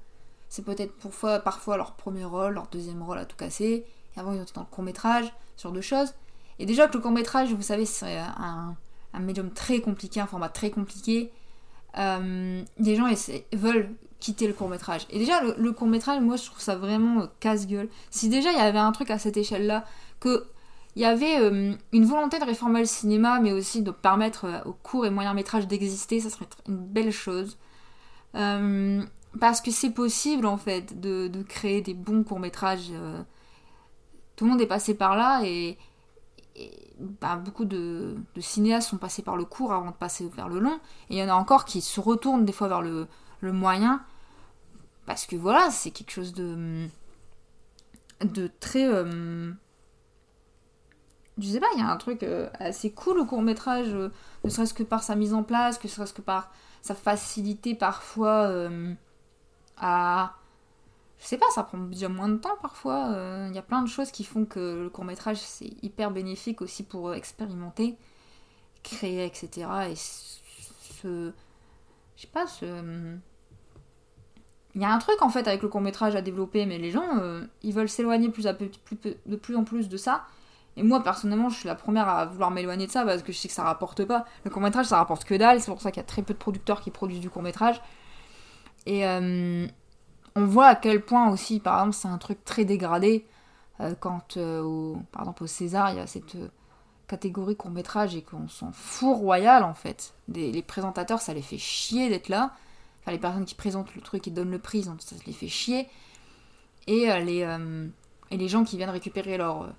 [0.49, 0.93] C'est peut-être
[1.43, 3.86] parfois, leur premier rôle, leur deuxième rôle à tout casser.
[4.15, 6.13] Avant, ils ont été dans le court-métrage, ce genre choses.
[6.60, 8.76] Et déjà que le court-métrage, vous savez, c'est un,
[9.19, 11.32] médium très compliqué, un format très compliqué.
[11.97, 13.08] Euh, les gens
[13.54, 15.05] veulent quitter le court-métrage.
[15.09, 17.89] Et déjà, le, court-métrage, moi, je trouve ça vraiment casse-gueule.
[18.09, 19.86] Si déjà, il y avait un truc à cette échelle-là,
[20.19, 20.45] que
[20.95, 24.62] il y avait euh, une volonté de réformer le cinéma, mais aussi de permettre euh,
[24.65, 27.57] aux courts et moyens métrages d'exister, ça serait une belle chose.
[28.36, 29.03] Euh,
[29.39, 32.89] parce que c'est possible en fait de, créer des bons courts-métrages.
[32.91, 33.21] Euh,
[34.36, 35.77] tout le monde est passé par là et,
[36.99, 40.79] bah, beaucoup de, cinéastes sont passés par le court avant de passer vers le long.
[41.09, 43.07] Et il y en a encore qui se retournent des fois vers le,
[43.41, 44.01] moyen.
[45.05, 46.87] Parce que voilà, c'est quelque chose de,
[48.21, 48.87] de très.
[48.87, 49.51] Euh,
[51.37, 53.89] je sais pas, il y a un truc euh, assez cool au court métrage,
[54.43, 58.69] ne serait-ce que par sa mise en place, que serait-ce que par sa facilité parfois
[59.77, 60.33] à.
[61.19, 63.11] Je sais pas, ça prend déjà moins de temps parfois.
[63.11, 66.11] Euh, il y a plein de choses qui font que le court métrage c'est hyper
[66.11, 67.97] bénéfique aussi pour expérimenter,
[68.83, 69.67] créer, etc.
[69.89, 71.31] Et ce.
[72.15, 73.17] Je sais pas, ce.
[74.75, 76.89] Il y a un truc en fait avec le court métrage à développer, mais les
[76.89, 80.23] gens, euh, ils veulent s'éloigner de plus en plus de ça.
[80.75, 83.38] Et moi, personnellement, je suis la première à vouloir m'éloigner de ça parce que je
[83.38, 84.25] sais que ça rapporte pas.
[84.43, 85.62] Le court métrage, ça rapporte que dalle.
[85.62, 87.79] C'est pour ça qu'il y a très peu de producteurs qui produisent du court métrage.
[88.88, 89.67] Et euh,
[90.36, 93.27] on voit à quel point aussi, par exemple, c'est un truc très dégradé
[93.81, 96.36] euh, quand, au, par exemple, au César, il y a cette
[97.07, 100.15] catégorie court métrage et qu'on s'en fout royal en fait.
[100.29, 102.53] les présentateurs, ça les fait chier d'être là.
[103.03, 105.87] Enfin, les personnes qui présentent le truc et donnent le prix, ça les fait chier.
[106.87, 107.47] Et, les,
[108.31, 109.73] et les gens qui viennent récupérer leur,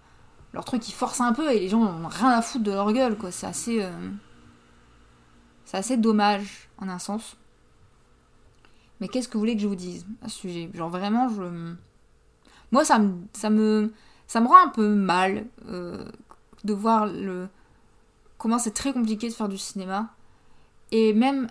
[0.52, 2.92] leur truc, ils forcent un peu et les gens n'ont rien à foutre de leur
[2.92, 3.30] gueule, quoi.
[3.30, 3.87] C'est assez.
[5.64, 7.37] c'est assez dommage, en un sens.
[9.00, 10.70] Mais qu'est-ce que vous voulez que je vous dise à ce sujet?
[10.72, 11.74] Genre vraiment, je...
[12.72, 13.92] Moi, ça me, ça me,
[14.26, 16.08] ça me rend un peu mal euh,
[16.64, 17.48] de voir le...
[18.38, 20.14] comment c'est très compliqué de faire du cinéma.
[20.90, 21.48] Et même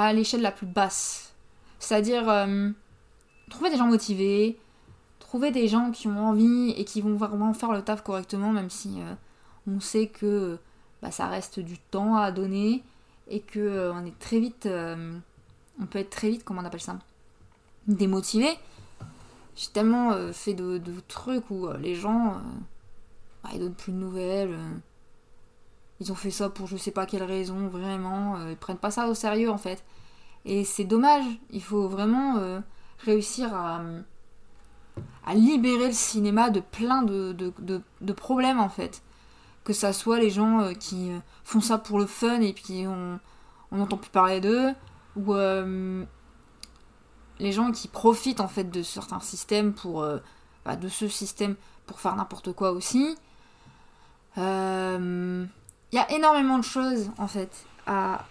[0.00, 1.34] à l'échelle la plus basse.
[1.78, 2.70] C'est-à-dire euh,
[3.50, 4.58] trouver des gens motivés,
[5.18, 8.70] trouver des gens qui ont envie et qui vont vraiment faire le taf correctement, même
[8.70, 9.14] si euh,
[9.66, 10.58] on sait que
[11.02, 12.82] bah, ça reste du temps à donner
[13.28, 14.68] et que on est très vite
[15.80, 16.98] on peut être très vite, comment on appelle ça
[17.86, 18.48] Démotivé.
[19.56, 22.38] J'ai tellement euh, fait de, trucs où euh, les gens, euh,
[23.42, 24.56] bah, ils donnent plus de nouvelles.
[26.02, 28.48] Ils ont fait ça pour je sais pas quelle raison, vraiment.
[28.48, 29.84] ils prennent pas ça au sérieux en fait.
[30.44, 31.24] Et c'est dommage.
[31.50, 32.62] Il faut vraiment
[32.98, 33.82] réussir à,
[35.34, 39.02] libérer le cinéma de plein de, problèmes en fait.
[39.64, 41.10] Que ça soit les gens qui
[41.44, 43.20] font ça pour le fun et puis on
[43.76, 44.74] n'entend plus parler d'eux
[45.16, 46.04] ou euh,
[47.38, 50.18] les gens qui profitent en fait de certains systèmes pour euh,
[50.64, 53.16] bah, de ce système pour faire n'importe quoi aussi.
[55.92, 58.24] Il y a énormément de choses en fait à,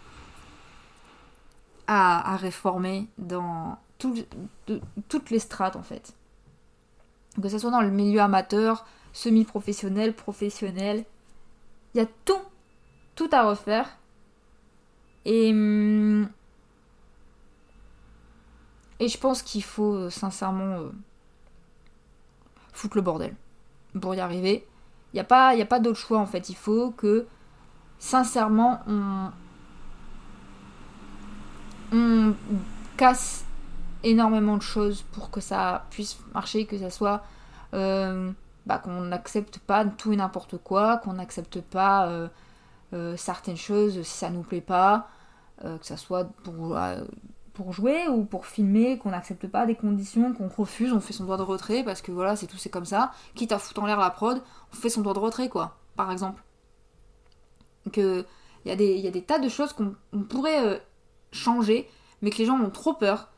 [2.37, 6.13] réformer dans toutes les strates en fait.
[7.41, 11.05] Que ce soit dans le milieu amateur, semi-professionnel, professionnel,
[11.93, 12.41] il y a tout,
[13.15, 13.97] tout à refaire.
[15.25, 16.27] Et hum,
[19.01, 20.91] et je pense qu'il faut euh, sincèrement euh,
[22.71, 23.35] foutre le bordel
[23.99, 24.67] pour y arriver.
[25.11, 26.49] Il n'y a pas, a pas d'autre choix en fait.
[26.49, 27.25] Il faut que
[28.01, 28.81] sincèrement
[31.93, 32.33] on,
[32.97, 33.45] casse
[34.03, 37.23] énormément de choses pour que ça puisse marcher, que ça soit
[37.73, 38.31] euh,
[38.65, 42.29] bah, qu'on n'accepte pas tout et n'importe quoi, qu'on n'accepte pas
[43.15, 45.07] certaines choses si ça nous plaît pas,
[45.61, 46.77] que ça soit pour
[47.53, 51.25] pour jouer ou pour filmer, qu'on n'accepte pas des conditions, qu'on refuse, on fait son
[51.25, 53.11] droit de retrait parce que voilà, c'est tout, c'est comme ça.
[53.35, 56.11] Quitte à foutre en l'air la prod, on fait son droit de retrait, quoi, par
[56.11, 56.43] exemple.
[57.91, 58.25] Que
[58.65, 60.77] il y, a des, y a des tas de choses qu'on pourrait euh,
[61.31, 61.89] changer,
[62.21, 63.29] mais que les gens ont trop peur.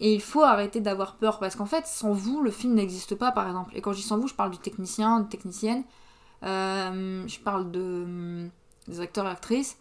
[0.00, 3.32] Et il faut arrêter d'avoir peur parce qu'en fait, sans vous, le film n'existe pas,
[3.32, 3.72] par exemple.
[3.74, 5.82] Et quand je dis sans vous, je parle du technicien, de technicienne,
[6.44, 8.48] euh, je parle de,
[8.86, 9.76] des acteurs et actrices.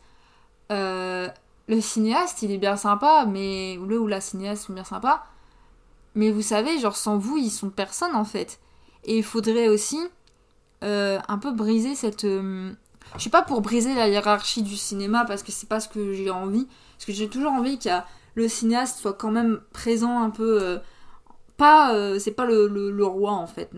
[0.72, 1.30] Euh,
[1.68, 5.24] le cinéaste, il est bien sympa, mais le ou la cinéaste sont bien sympas.
[6.16, 8.60] Mais vous savez, genre sans vous, ils sont personne en fait.
[9.04, 10.00] Et il faudrait aussi
[10.82, 12.26] un peu briser cette.
[13.08, 15.90] Euh, je suis pas pour briser la hiérarchie du cinéma parce que c'est pas ce
[15.90, 16.68] que j'ai envie.
[16.98, 17.90] Parce que j'ai toujours envie que
[18.36, 20.62] le cinéaste soit quand même présent un peu.
[20.62, 20.80] Euh,
[21.58, 22.20] pas.
[22.20, 23.72] c'est pas le, le, roi en fait.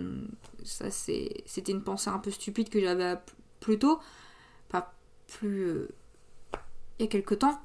[0.66, 3.16] Ça, c'était une pensée un peu stupide que j'avais
[3.62, 4.00] plus tôt.
[4.68, 4.94] Pas
[5.28, 5.88] plus.
[7.00, 7.60] il y a quelques temps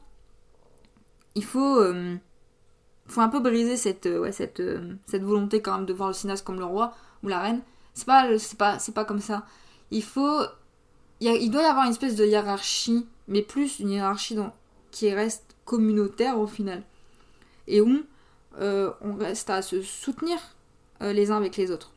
[1.35, 2.17] il faut, euh,
[3.07, 6.15] faut un peu briser cette, euh, cette, euh, cette volonté quand même de voir le
[6.15, 7.61] cinéaste comme le roi ou la reine.
[7.95, 9.45] C'est pas, c'est pas, c'est pas comme ça.
[9.91, 10.41] Il faut,
[11.21, 14.37] il, doit y avoir une espèce de hiérarchie, mais plus une hiérarchie
[14.91, 16.83] qui reste communautaire au final.
[17.67, 18.03] Et où
[18.61, 20.39] on reste à se soutenir
[21.01, 21.93] les uns avec les autres.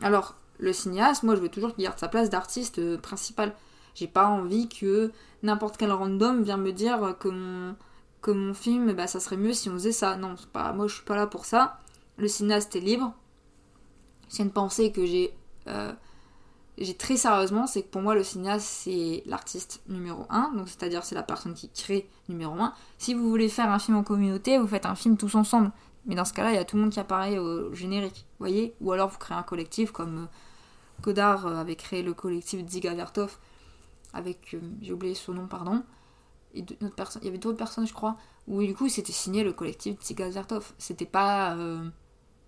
[0.00, 3.54] Alors, le cinéaste, moi je veux toujours qu'il garde sa place d'artiste principal.
[3.94, 5.12] J'ai pas envie que
[5.42, 7.76] n'importe quel random vienne me dire que mon,
[8.22, 10.16] que mon film, bah, ça serait mieux si on faisait ça.
[10.16, 11.78] Non, pas, moi je suis pas là pour ça.
[12.16, 13.14] Le cinéaste est libre.
[14.28, 15.34] C'est une pensée que j'ai
[15.68, 15.92] euh,
[16.78, 21.04] j'ai très sérieusement, c'est que pour moi le cinéaste c'est l'artiste numéro 1, donc c'est-à-dire
[21.04, 22.74] c'est la personne qui crée numéro 1.
[22.98, 25.70] Si vous voulez faire un film en communauté, vous faites un film tous ensemble.
[26.06, 28.74] Mais dans ce cas-là, il y a tout le monde qui apparaît au générique, voyez?
[28.80, 30.26] Ou alors vous créez un collectif comme euh,
[31.00, 33.38] Godard euh, avait créé le collectif Ziga Vertov
[34.12, 35.82] avec, j'ai oublié son nom, pardon,
[36.54, 36.64] il
[37.22, 40.72] y avait d'autres personnes, je crois, où du coup, c'était signé le collectif Tsiga Zertov.
[40.78, 41.84] C'était pas euh,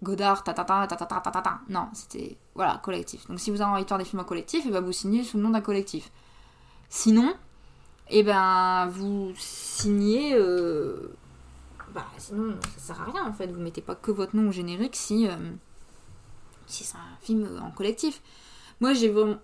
[0.03, 3.27] Godard, ta ta ta ta ta ta ta ta Non, c'était, voilà, collectif.
[3.29, 4.93] Donc si vous avez envie de faire des films en collectif, et eh ben, vous
[4.93, 6.11] signez sous le nom d'un collectif.
[6.89, 7.31] Sinon,
[8.09, 10.35] et eh ben, vous signez...
[10.35, 11.15] Euh,
[11.95, 13.47] bah, sinon, ça sert à rien, en fait.
[13.49, 15.37] Vous mettez pas que votre nom au générique si, euh,
[16.67, 18.23] si c'est un film en collectif.
[18.81, 18.93] Moi,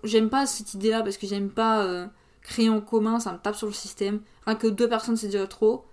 [0.03, 2.07] j'aime pas cette idée-là parce que j'aime pas
[2.43, 4.21] créer en commun, ça me tape sur le système.
[4.45, 5.85] Rien que deux personnes, c'est déjà trop.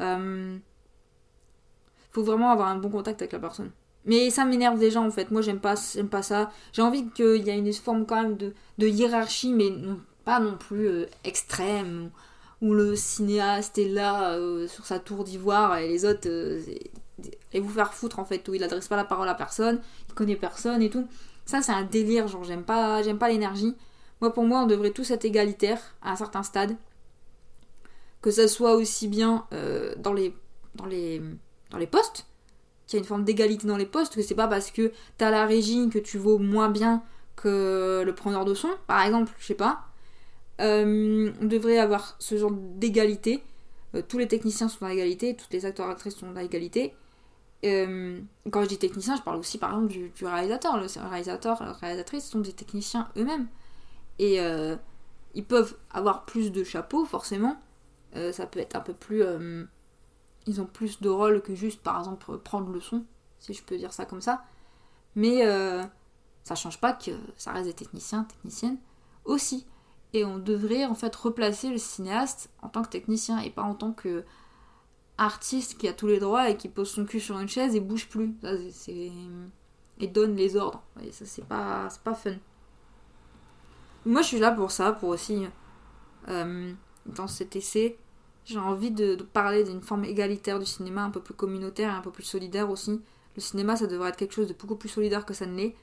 [0.00, 0.56] Euh,
[2.12, 3.70] faut vraiment avoir un bon contact avec la personne.
[4.08, 5.30] Mais ça m'énerve déjà en fait.
[5.30, 6.50] Moi, j'aime pas, j'aime pas ça.
[6.72, 8.54] J'ai envie qu'il y ait une forme quand même de,
[8.88, 9.70] hiérarchie, mais
[10.24, 12.10] pas non plus euh, extrême.
[12.60, 16.28] Où le cinéaste est là euh, sur sa tour d'ivoire et les autres.
[17.52, 18.48] et vous faire foutre en fait.
[18.48, 21.06] Où il adresse pas la parole à personne, il connaît personne et tout.
[21.44, 22.28] Ça, c'est un délire.
[22.28, 23.76] Genre, j'aime pas, l'énergie.
[24.22, 26.76] Moi, pour moi, on devrait tous être égalitaires à un certain stade.
[28.22, 30.34] Que ça soit aussi bien euh, dans, les,
[30.74, 31.22] dans, les,
[31.70, 32.26] dans les postes,
[32.88, 35.30] qu'il y a une forme d'égalité dans les postes, que c'est pas parce que t'as
[35.30, 37.02] la régie que tu vaux moins bien
[37.36, 39.84] que le preneur de son, par exemple, je sais pas.
[40.60, 43.44] Euh, on devrait avoir ce genre d'égalité.
[43.94, 46.94] Euh, tous les techniciens sont dans l'égalité, tous les acteurs actrices sont dans l'égalité.
[47.62, 50.76] quand je dis technicien, je parle aussi par exemple du, du réalisateur.
[50.76, 53.46] Le réalisateur, la réalisatrice sont des techniciens eux-mêmes.
[54.18, 54.76] Et euh,
[55.34, 57.60] ils peuvent avoir plus de chapeaux, forcément.
[58.16, 59.22] Euh, ça peut être un peu plus.
[60.48, 63.04] Euh, ils ont plus de rôles que juste, par exemple, prendre le son,
[63.38, 64.44] si je peux dire ça comme ça.
[65.14, 65.42] Mais
[66.44, 68.78] ça change pas que ça reste des techniciens, techniciennes
[69.24, 69.66] aussi.
[70.14, 73.74] Et on devrait en fait replacer le cinéaste en tant que technicien et pas en
[73.74, 74.24] tant que
[75.18, 77.80] artiste qui a tous les droits et qui pose son cul sur une chaise et
[77.80, 78.34] bouge plus.
[80.00, 80.82] et donne les ordres.
[81.02, 82.36] Et ça c'est pas, pas fun.
[84.06, 85.44] Moi, je suis là pour ça, pour aussi,
[86.28, 86.72] euh,
[87.06, 87.98] dans cet essai,
[88.48, 92.00] j'ai envie de, parler d'une forme égalitaire du cinéma, un peu plus communautaire et un
[92.00, 93.02] peu plus solidaire aussi.
[93.36, 95.76] Le cinéma, ça devrait être quelque chose de beaucoup plus solidaire que ça ne l'est.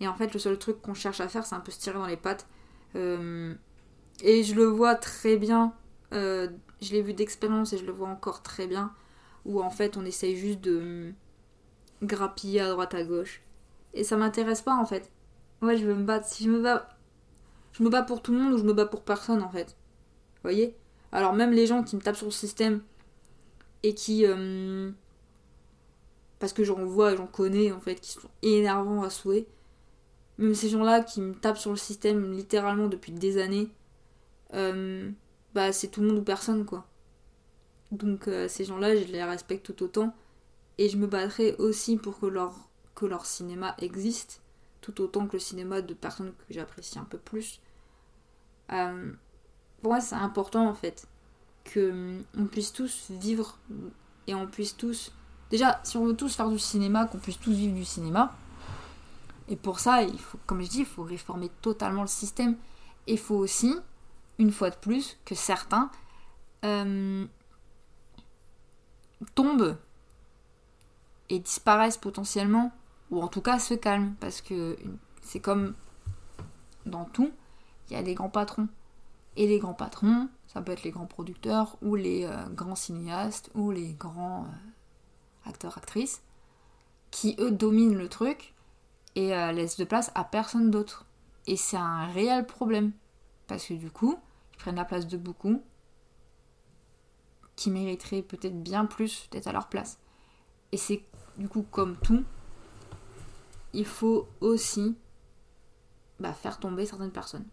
[0.00, 1.98] Et en fait, le seul truc qu'on cherche à faire, c'est un peu se tirer
[1.98, 2.46] dans les pattes.
[2.94, 3.54] Euh,
[4.22, 5.74] et je le vois très bien,
[6.14, 6.48] euh,
[6.80, 8.94] je l'ai vu d'expérience et je le vois encore très bien,
[9.44, 11.12] où en fait, on essaye juste de
[12.02, 13.42] grappiller à droite à gauche.
[13.92, 15.10] Et ça m'intéresse pas en fait.
[15.60, 16.26] Moi, je veux me battre.
[16.26, 16.88] Si je me bats
[17.72, 19.76] je me bats pour tout le monde ou je me bats pour personne en fait.
[20.36, 20.78] Vous voyez?
[21.12, 22.82] Alors même les gens qui me tapent sur le système
[23.82, 24.26] et qui...
[24.26, 24.90] Euh,
[26.38, 29.46] parce que j'en vois, j'en connais en fait, qui sont énervants à souhait.
[30.38, 33.68] Même ces gens-là qui me tapent sur le système littéralement depuis des années,
[34.52, 35.10] euh,
[35.54, 36.86] bah c'est tout le monde ou personne quoi.
[37.90, 40.14] Donc euh, ces gens-là, je les respecte tout autant.
[40.78, 42.54] Et je me battrai aussi pour que leur,
[42.94, 44.42] que leur cinéma existe,
[44.82, 47.60] tout autant que le cinéma de personnes que j'apprécie un peu plus.
[49.80, 51.06] Pour moi, c'est important en fait
[51.64, 53.58] que hum, on puisse tous vivre
[54.26, 55.12] et on puisse tous.
[55.50, 58.34] Déjà, si on veut tous faire du cinéma, qu'on puisse tous vivre du cinéma.
[59.48, 62.56] Et pour ça, il faut, comme je dis, il faut réformer totalement le système.
[63.06, 63.76] Et il faut aussi,
[64.38, 65.90] une fois de plus, que certains
[66.64, 67.24] euh,
[69.36, 69.76] tombent
[71.28, 72.72] et disparaissent potentiellement,
[73.10, 74.76] ou en tout cas se calment, parce que
[75.22, 75.74] c'est comme
[76.84, 77.30] dans tout,
[77.88, 78.68] il y a des grands patrons.
[79.36, 83.50] Et les grands patrons, ça peut être les grands producteurs, ou les euh, grands cinéastes,
[83.54, 86.22] ou les grands euh, acteurs, actrices,
[87.10, 88.54] qui eux dominent le truc
[89.14, 91.06] et euh, laissent de place à personne d'autre.
[91.46, 92.92] Et c'est un réel problème.
[93.46, 94.18] Parce que du coup,
[94.54, 95.62] ils prennent la place de beaucoup
[97.54, 99.98] qui mériteraient peut-être bien plus d'être à leur place.
[100.72, 101.02] Et c'est
[101.38, 102.24] du coup comme tout,
[103.72, 104.96] il faut aussi
[106.20, 107.46] bah, faire tomber certaines personnes.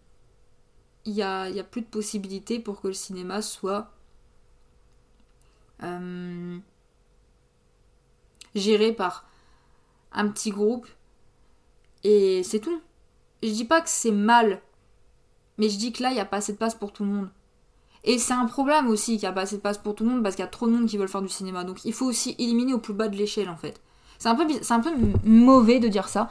[1.05, 3.91] Il n'y a, y a, plus de possibilités pour que le cinéma soit
[5.83, 6.57] euh,
[8.55, 9.25] géré par
[10.13, 10.87] un petit groupe
[12.03, 12.81] et c'est tout.
[13.41, 14.61] Je dis pas que c'est mal,
[15.57, 17.09] mais je dis que là, il n'y a pas assez de place pour tout le
[17.09, 17.29] monde.
[18.05, 20.09] Et c'est un problème aussi qu'il n'y a pas assez de place pour tout le
[20.09, 21.63] monde parce qu'il y a trop de monde qui veulent faire du cinéma.
[21.63, 23.81] Donc il faut aussi éliminer au plus bas de l'échelle en fait.
[24.19, 24.91] C'est un, peu, un peu
[25.25, 26.29] mauvais de dire ça.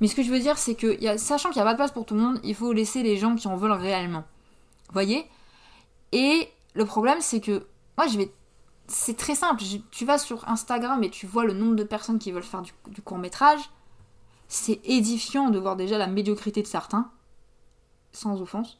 [0.00, 1.92] Mais ce que je veux dire, c'est que sachant qu'il n'y a pas de place
[1.92, 4.24] pour tout le monde, il faut laisser les gens qui en veulent réellement.
[4.88, 5.26] Vous voyez?
[6.12, 8.32] Et le problème, c'est que moi, je vais.
[8.88, 9.62] C'est très simple.
[9.90, 13.02] tu vas sur Instagram et tu vois le nombre de personnes qui veulent faire du,
[13.02, 13.60] court métrage.
[14.48, 17.10] C'est édifiant de voir déjà la médiocrité de certains.
[18.12, 18.78] Sans offense.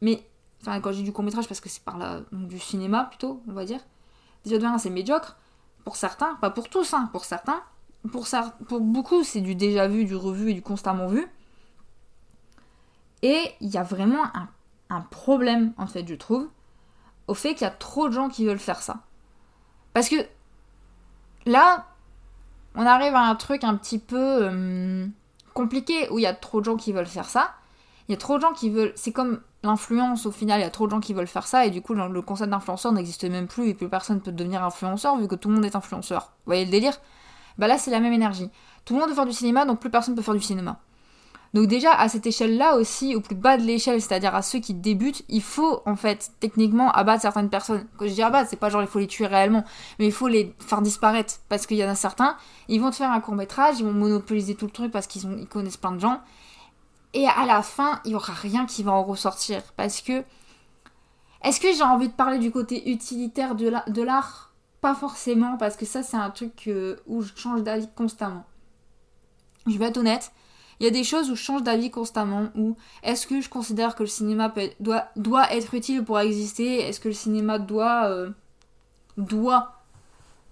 [0.00, 0.24] Mais
[0.62, 3.52] Enfin, quand j'ai du court métrage, parce que c'est par là, du cinéma plutôt, on
[3.52, 3.80] va dire.
[4.44, 5.36] Déjà de c'est médiocre.
[5.84, 7.60] Pour certains, pas pour tous, hein, pour certains.
[8.10, 11.26] Pour, ça, pour beaucoup, c'est du déjà vu, du revu et du constamment vu.
[13.22, 14.24] Et il y a vraiment
[14.90, 16.48] un, problème, en fait, je trouve,
[17.28, 19.00] au fait qu'il y a trop de gens qui veulent faire ça.
[19.94, 20.16] Parce que
[21.46, 21.86] là,
[22.74, 25.06] on arrive à un truc un petit peu euh,
[25.54, 27.54] compliqué où il y a trop de gens qui veulent faire ça.
[28.08, 28.92] Il y a trop de gens qui veulent.
[28.96, 31.64] C'est comme l'influence, au final, il y a trop de gens qui veulent faire ça,
[31.66, 35.16] et du coup, le concept d'influenceur n'existe même plus, et plus personne peut devenir influenceur,
[35.16, 36.32] vu que tout le monde est influenceur.
[36.38, 36.98] Vous voyez le délire?
[37.58, 38.50] Bah là, c'est la même énergie.
[38.84, 40.80] Tout le monde veut faire du cinéma, donc plus personne peut faire du cinéma.
[41.54, 44.72] Donc déjà, à cette échelle-là aussi, au plus bas de l'échelle, c'est-à-dire à ceux qui
[44.72, 47.86] débutent, il faut, en fait, techniquement, abattre certaines personnes.
[47.98, 49.62] Quand je dis abattre, c'est pas genre il faut les tuer réellement,
[49.98, 51.34] mais il faut les faire disparaître.
[51.50, 52.36] Parce qu'il y en a certains,
[52.68, 55.46] ils vont te faire un court-métrage, ils vont monopoliser tout le truc parce qu'ils ils
[55.46, 56.20] connaissent plein de gens,
[57.12, 59.62] et à la fin, il n'y aura rien qui va en ressortir.
[59.76, 60.24] Parce que.
[61.44, 64.51] Est-ce que j'ai envie de parler du côté utilitaire de l'art?
[64.82, 66.68] Pas forcément, parce que ça, c'est un truc
[67.06, 68.44] où je change d'avis constamment.
[69.68, 70.32] Je vais être honnête.
[70.80, 73.94] Il y a des choses où je change d'avis constamment, où est-ce que je considère
[73.94, 76.80] que le cinéma doit, être utile pour exister?
[76.80, 78.30] Est-ce que le cinéma doit, euh,
[79.16, 79.84] doit,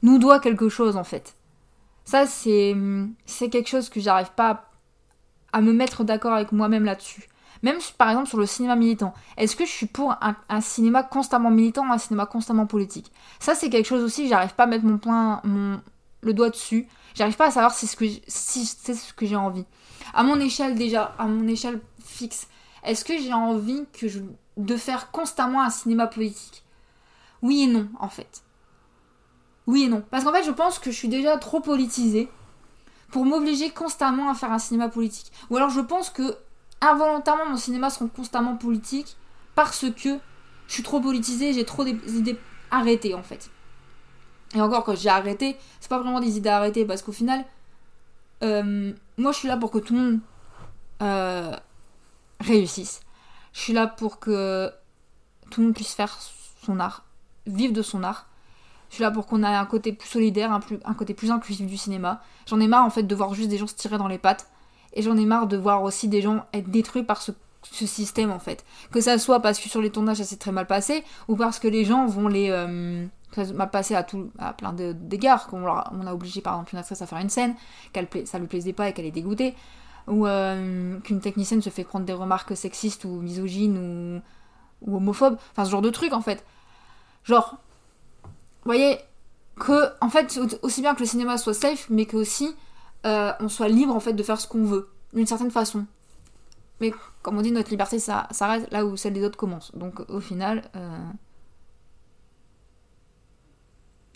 [0.03, 1.35] nous doit quelque chose en fait?
[2.05, 2.77] Ça, c'est
[3.51, 4.71] quelque chose que j'arrive pas
[5.53, 7.29] à me mettre d'accord avec moi-même là-dessus.
[7.63, 9.13] Même par exemple sur le cinéma militant.
[9.37, 13.13] Est-ce que je suis pour un, cinéma constamment militant ou un cinéma constamment politique?
[13.39, 15.81] Ça c'est quelque chose aussi, j'arrive pas à mettre mon point, mon,
[16.23, 16.89] le doigt dessus.
[17.15, 19.67] J'arrive pas à savoir si, ce que, si c'est ce que j'ai envie.
[20.15, 22.49] À mon échelle déjà, à mon échelle fixe,
[22.83, 24.07] est-ce que j'ai envie que
[24.57, 26.65] de faire constamment un cinéma politique?
[27.43, 28.43] Oui et non en fait.
[29.67, 30.03] Oui et non.
[30.11, 32.31] Parce qu'en fait je pense que je suis déjà trop politisée
[33.11, 35.31] pour m'obliger constamment à faire un cinéma politique.
[35.51, 36.37] Ou alors je pense que
[36.81, 39.17] involontairement mon cinéma sera constamment politique
[39.55, 40.19] parce que
[40.67, 42.39] je suis trop politisée, j'ai trop d'idées
[42.71, 43.51] arrêtées en fait.
[44.55, 47.45] Et encore quand j'ai arrêté, c'est pas vraiment des idées arrêtées parce qu'au final,
[48.43, 50.21] euh, moi je suis là pour que tout le monde
[51.03, 51.57] euh,
[52.41, 53.01] réussisse.
[53.53, 54.71] Je suis là pour que
[55.51, 56.19] tout le monde puisse faire
[56.65, 57.05] son art,
[57.47, 58.27] vivre de son art.
[58.89, 61.67] Je suis là pour qu'on ait un côté plus solidaire, un, un côté plus inclusif
[61.67, 62.23] du cinéma.
[62.47, 64.49] J'en ai marre en fait de voir juste des gens se tirer dans les pattes.
[64.93, 68.39] Et j'en ai marre de voir aussi des gens être détruits par ce, système en
[68.39, 68.65] fait.
[68.91, 71.59] Que ça soit parce que sur les tournages ça s'est très mal passé, ou parce
[71.59, 72.51] que les gens vont les...
[72.51, 77.01] Euh, ça à, tout, à plein d'égards, qu'on on a obligé par exemple une actrice
[77.01, 77.55] à faire une scène,
[77.93, 79.55] qu'elle ça lui plaisait pas et qu'elle est dégoûtée,
[80.09, 84.23] ou euh, qu'une technicienne se fait prendre des remarques sexistes ou misogynes
[84.83, 86.45] ou, ou homophobes, enfin ce genre de truc en fait.
[87.23, 87.59] Genre,
[88.25, 88.31] vous
[88.65, 88.99] voyez,
[89.61, 92.55] que, en fait, aussi bien que le cinéma soit safe, mais que aussi
[93.07, 95.87] euh, on soit libre en fait de faire ce qu'on veut, d'une certaine façon.
[96.81, 96.93] Mais
[97.23, 99.75] comme on dit, notre liberté ça s'arrête là où celle des autres commence.
[99.75, 101.11] Donc au final, euh,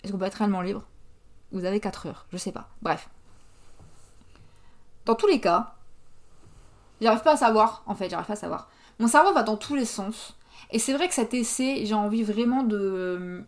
[0.03, 0.83] est-ce qu'on peut être réellement libre?
[1.51, 2.69] Vous avez 4 heures, je sais pas.
[2.81, 3.09] Bref.
[5.05, 5.75] Dans tous les cas,
[7.01, 8.69] j'arrive pas à savoir, en fait, j'arrive pas à savoir.
[8.99, 10.35] Mon cerveau va dans tous les sens.
[10.71, 13.45] Et c'est vrai que cet essai, j'ai envie vraiment de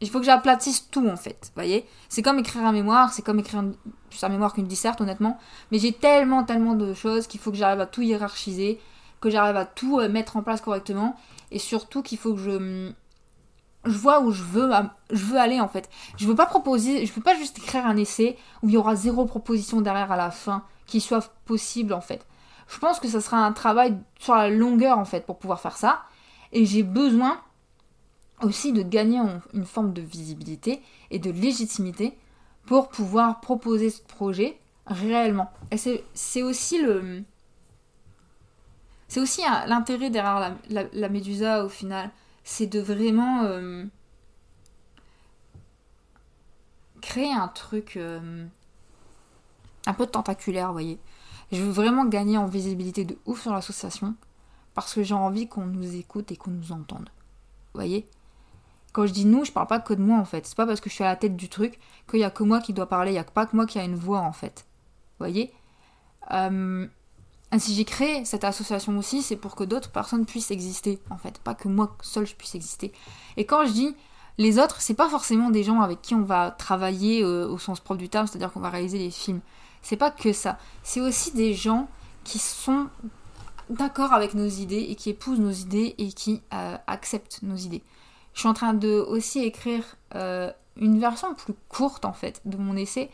[0.00, 3.40] Il faut que j'aplatisse tout en fait, voyez C'est comme écrire un mémoire, c'est comme
[3.40, 3.64] écrire
[4.08, 5.38] plus un mémoire qu'une disserte honnêtement,
[5.72, 8.80] mais j'ai tellement tellement de choses qu'il faut que j'arrive à tout hiérarchiser,
[9.20, 11.16] que j'arrive à tout euh, mettre en place correctement,
[11.50, 12.92] et surtout qu'il faut que je
[13.84, 14.70] je vois où je veux,
[15.10, 15.88] je aller en fait.
[16.16, 18.96] Je veux pas proposer, je veux pas juste écrire un essai où il y aura
[18.96, 22.26] zéro proposition derrière à la fin qui soit possible en fait.
[22.66, 25.76] Je pense que ça sera un travail sur la longueur en fait pour pouvoir faire
[25.76, 26.02] ça.
[26.52, 27.40] Et j'ai besoin
[28.42, 29.20] aussi de gagner
[29.52, 32.16] une forme de visibilité et de légitimité
[32.66, 35.50] pour pouvoir proposer ce projet réellement.
[35.70, 37.22] Et c'est aussi le.
[39.08, 42.10] C'est aussi l'intérêt derrière la, Médusa au final.
[42.44, 43.84] C'est de vraiment euh,
[47.00, 48.46] créer un truc euh,
[49.86, 50.98] un peu tentaculaire, vous voyez.
[51.52, 54.14] Je veux vraiment gagner en visibilité de ouf sur l'association
[54.74, 57.08] parce que j'ai envie qu'on nous écoute et qu'on nous entende.
[57.72, 58.06] Vous voyez
[58.98, 60.44] Quand je dis nous, je parle pas que de moi en fait.
[60.44, 61.78] C'est pas parce que je suis à la tête du truc
[62.10, 63.78] qu'il y a que moi qui dois parler, il y a pas que moi qui
[63.78, 64.66] a une voix en fait.
[64.66, 65.52] Vous voyez?
[66.32, 66.84] Euh,
[67.56, 71.38] Si j'ai créé cette association aussi, c'est pour que d'autres personnes puissent exister en fait,
[71.38, 72.92] pas que moi seul je puisse exister.
[73.36, 73.96] Et quand je dis
[74.36, 77.78] les autres, c'est pas forcément des gens avec qui on va travailler euh, au sens
[77.78, 79.42] propre du terme, c'est-à-dire qu'on va réaliser des films.
[79.80, 80.58] C'est pas que ça.
[80.82, 81.88] C'est aussi des gens
[82.24, 82.88] qui sont
[83.70, 87.84] d'accord avec nos idées et qui épousent nos idées et qui euh, acceptent nos idées.
[88.38, 89.82] Je suis en train de aussi écrire
[90.14, 93.10] euh, une version plus courte en fait de mon essai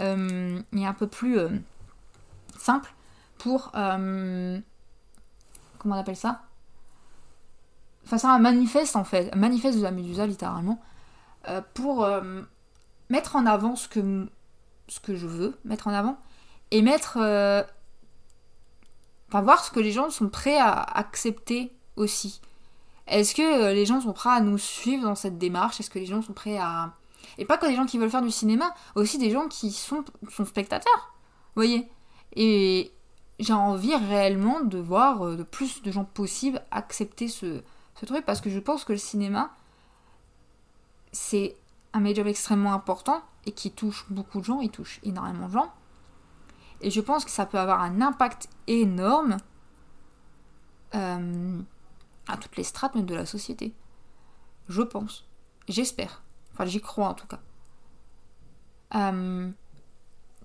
[0.00, 1.38] euh, et un peu plus
[2.58, 2.92] simple
[3.38, 4.60] pour comment
[5.84, 6.42] on appelle ça?
[8.04, 10.82] Enfin, c'est un manifeste en fait, un manifeste de la Médusa littéralement,
[11.74, 12.04] pour
[13.10, 14.28] mettre en avant ce que
[14.88, 16.18] ce que je veux mettre en avant
[16.72, 17.18] et mettre.
[17.20, 17.62] Euh,
[19.28, 22.40] enfin, voir ce que les gens sont prêts à accepter aussi.
[23.08, 25.80] Est-ce que euh, les gens sont prêts à nous suivre dans cette démarche?
[25.80, 26.94] Est-ce que les gens sont prêts à.
[27.38, 30.04] Et pas que des gens qui veulent faire du cinéma, aussi des gens qui sont,
[30.44, 31.14] spectateurs.
[31.54, 31.88] Voyez?
[32.34, 32.92] Et
[33.38, 37.62] j'ai envie réellement de voir le euh, plus de gens possible accepter ce,
[37.94, 39.50] ce truc parce que je pense que le cinéma,
[41.12, 41.56] c'est
[41.92, 45.72] un médium extrêmement important et qui touche beaucoup de gens, il touche énormément de gens.
[46.80, 49.38] Et je pense que ça peut avoir un impact énorme
[50.94, 51.60] euh,
[52.28, 53.74] à toutes les strates de la société.
[54.68, 55.26] Je pense.
[55.68, 56.22] J'espère.
[56.52, 57.40] Enfin, j'y crois en tout cas.
[58.94, 59.50] Euh,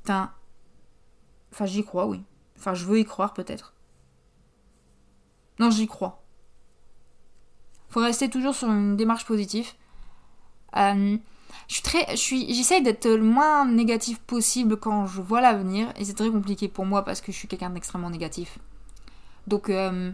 [0.03, 0.31] enfin,
[1.65, 2.23] j'y crois, oui.
[2.57, 3.73] Enfin, je veux y croire peut-être.
[5.59, 6.23] Non, j'y crois.
[7.89, 9.71] Faut rester toujours sur une démarche positive.
[10.75, 11.17] Euh,
[11.67, 16.05] je suis très, je j'essaye d'être le moins négatif possible quand je vois l'avenir et
[16.05, 18.57] c'est très compliqué pour moi parce que je suis quelqu'un d'extrêmement négatif.
[19.47, 20.11] Donc euh,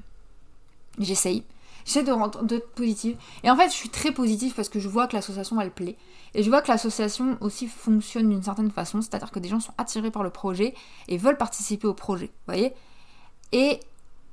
[0.98, 1.46] j'essaye,
[1.86, 5.08] j'essaie de d'être positive et en fait je suis très positive parce que je vois
[5.08, 5.98] que l'association elle plaît
[6.34, 9.74] et je vois que l'association aussi fonctionne d'une certaine façon, c'est-à-dire que des gens sont
[9.78, 10.76] attirés par le projet
[11.08, 12.74] et veulent participer au projet, vous voyez.
[13.52, 13.80] Et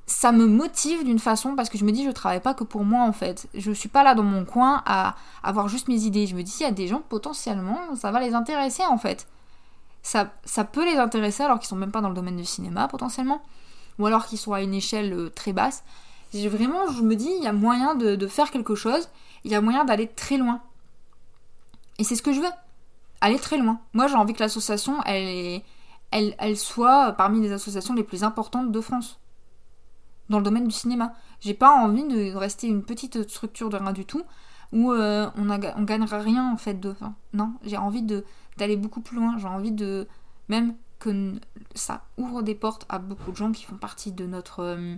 [0.06, 2.84] ça me motive d'une façon parce que je me dis je travaille pas que pour
[2.84, 3.48] moi en fait.
[3.54, 6.26] Je suis pas là dans mon coin à avoir juste mes idées.
[6.26, 9.26] Je me dis il y a des gens potentiellement ça va les intéresser en fait.
[10.02, 12.86] Ça, ça peut les intéresser alors qu'ils sont même pas dans le domaine du cinéma
[12.86, 13.42] potentiellement
[13.98, 15.82] ou alors qu'ils sont à une échelle euh, très basse.
[16.34, 19.08] Vraiment je me dis il y a moyen de, faire quelque chose,
[19.44, 20.60] il y a moyen d'aller très loin.
[21.98, 22.52] Et c'est ce que je veux.
[23.20, 23.80] Aller très loin.
[23.92, 25.62] Moi j'ai envie que l'association elle,
[26.10, 29.18] elle, elle soit parmi les associations les plus importantes de France
[30.28, 31.14] dans le domaine du cinéma.
[31.40, 34.22] J'ai pas envie de rester une petite structure de rien du tout
[34.72, 36.94] où euh, on, a, on gagnera rien en fait de.
[37.32, 39.38] non, j'ai envie d'aller beaucoup plus loin.
[39.38, 40.08] J'ai envie de
[40.48, 41.34] même que
[41.74, 44.96] ça ouvre des portes à beaucoup de gens qui font partie de notre euh,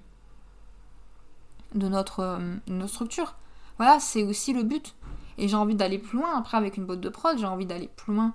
[1.74, 3.34] de notre, euh, structure.
[3.78, 4.94] Voilà, c'est aussi le but.
[5.38, 7.38] Et j'ai envie d'aller plus loin après avec une boîte de prod.
[7.38, 8.34] J'ai envie d'aller plus loin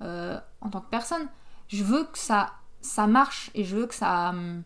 [0.00, 1.28] en tant que personne.
[1.68, 4.64] Je veux que ça marche et je veux que ça hum,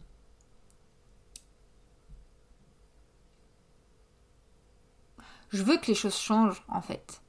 [5.54, 7.22] Je veux que les choses changent, en fait.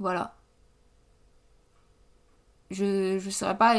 [0.00, 0.34] Voilà.
[2.72, 3.76] Je ne saurais pas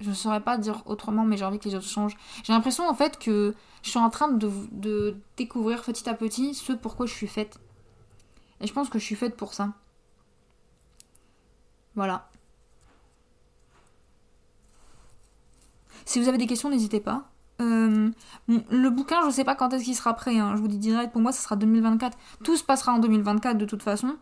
[0.00, 2.16] je ne saurais pas dire autrement, mais j'ai envie que les choses changent.
[2.44, 6.72] J'ai l'impression en fait que je suis en train de, découvrir petit à petit ce
[6.72, 7.58] pourquoi je suis faite.
[8.60, 9.72] Et je pense que je suis faite pour ça.
[11.94, 12.28] Voilà.
[16.04, 17.28] Si vous avez des questions, n'hésitez pas.
[17.60, 18.10] Euh,
[18.48, 20.38] le bouquin, je sais pas quand est-ce qu'il sera prêt.
[20.38, 20.56] Hein.
[20.56, 22.16] Je vous dis direct, pour moi, ça sera 2024.
[22.44, 24.16] Tout se passera en 2024 de toute façon.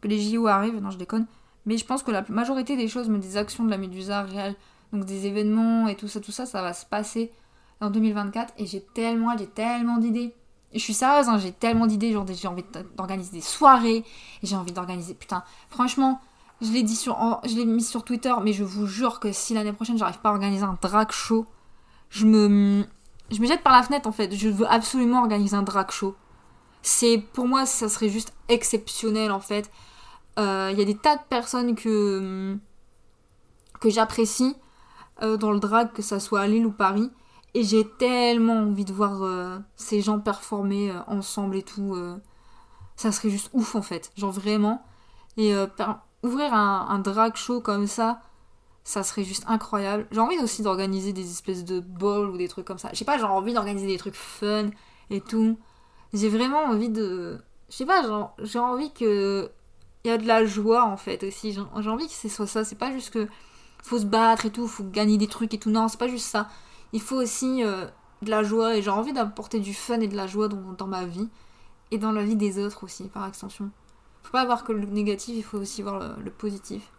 [0.00, 1.26] Que les JO arrivent, non, je déconne.
[1.66, 4.54] Mais je pense que la majorité des choses, mais des actions de la Médusa réelle,
[4.92, 7.32] donc des événements et tout ça, tout ça, ça va se passer
[7.80, 8.54] en 2024.
[8.58, 10.34] Et j'ai tellement, j'ai tellement d'idées.
[10.72, 12.64] je suis sérieuse, hein, j'ai tellement d'idées, j'ai envie
[12.96, 14.04] d'organiser des soirées,
[14.42, 16.20] j'ai envie d'organiser, putain, franchement,
[16.60, 17.14] je l'ai dit sur,
[18.04, 21.10] Twitter, mais je vous jure que si l'année prochaine j'arrive pas à organiser un drag
[21.12, 21.46] show,
[22.08, 22.84] je me,
[23.30, 24.34] je me jette par la fenêtre en fait.
[24.34, 26.16] Je veux absolument organiser un drag show.
[26.82, 29.70] C'est, pour moi, ça serait juste exceptionnel en fait.
[30.38, 32.56] Il euh, y a des tas de personnes que,
[33.80, 34.54] que j'apprécie
[35.22, 37.10] euh, dans le drag, que ça soit à Lille ou Paris.
[37.54, 41.96] Et j'ai tellement envie de voir euh, ces gens performer ensemble et tout.
[42.96, 44.12] Ça serait juste ouf en fait.
[44.16, 44.84] Genre vraiment.
[45.38, 45.54] Et
[46.22, 48.20] ouvrir un, drag show comme ça,
[48.84, 50.06] ça serait juste incroyable.
[50.10, 52.90] J'ai envie aussi d'organiser des espèces de balls ou des trucs comme ça.
[52.92, 54.70] Je sais pas, j'ai envie d'organiser des trucs fun
[55.08, 55.58] et tout.
[56.12, 57.38] J'ai vraiment envie de.
[57.70, 59.50] Je sais pas, j'ai envie que.
[60.06, 61.52] Il y a de la joie en fait aussi.
[61.52, 62.64] J'ai envie que ce soit ça.
[62.64, 63.28] C'est pas juste que
[63.82, 65.70] faut se battre et tout, faut gagner des trucs et tout.
[65.70, 66.48] Non, c'est pas juste ça
[66.92, 67.86] il faut aussi euh,
[68.22, 71.04] de la joie et j'ai envie d'apporter du fun et de la joie dans, ma
[71.04, 71.28] vie
[71.90, 73.70] et dans la vie des autres aussi par extension.
[74.22, 76.90] Faut pas avoir que le négatif, il faut aussi voir le, positif.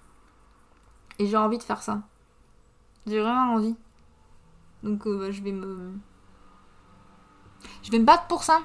[1.19, 2.03] Et j'ai envie de faire ça.
[3.05, 3.75] J'ai vraiment envie.
[4.83, 5.93] Donc euh, bah, je vais me
[7.81, 8.59] je vais me battre pour ça.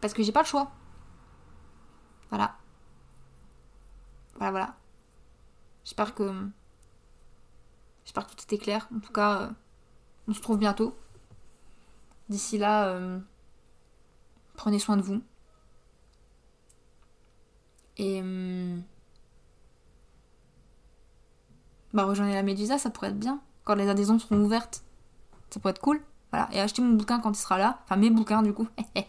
[0.00, 0.70] Parce que j'ai pas le choix.
[2.30, 2.56] Voilà.
[4.36, 4.76] Voilà voilà.
[5.84, 6.50] J'espère que
[8.08, 8.88] J'espère que tout était clair.
[8.96, 9.50] En tout cas, euh,
[10.28, 10.96] on se trouve bientôt.
[12.30, 13.18] D'ici là, euh,
[14.56, 15.20] prenez soin de vous.
[17.98, 18.78] Et euh,
[21.92, 23.42] bah rejoignez la Médusa, ça pourrait être bien.
[23.64, 24.82] Quand les adhésions seront ouvertes,
[25.50, 26.00] ça pourrait être cool.
[26.32, 26.48] Voilà.
[26.52, 27.78] Et achetez mon bouquin quand il sera là.
[27.84, 28.68] Enfin mes bouquins du coup.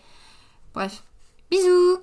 [0.73, 1.05] Bref.
[1.49, 1.99] Bisous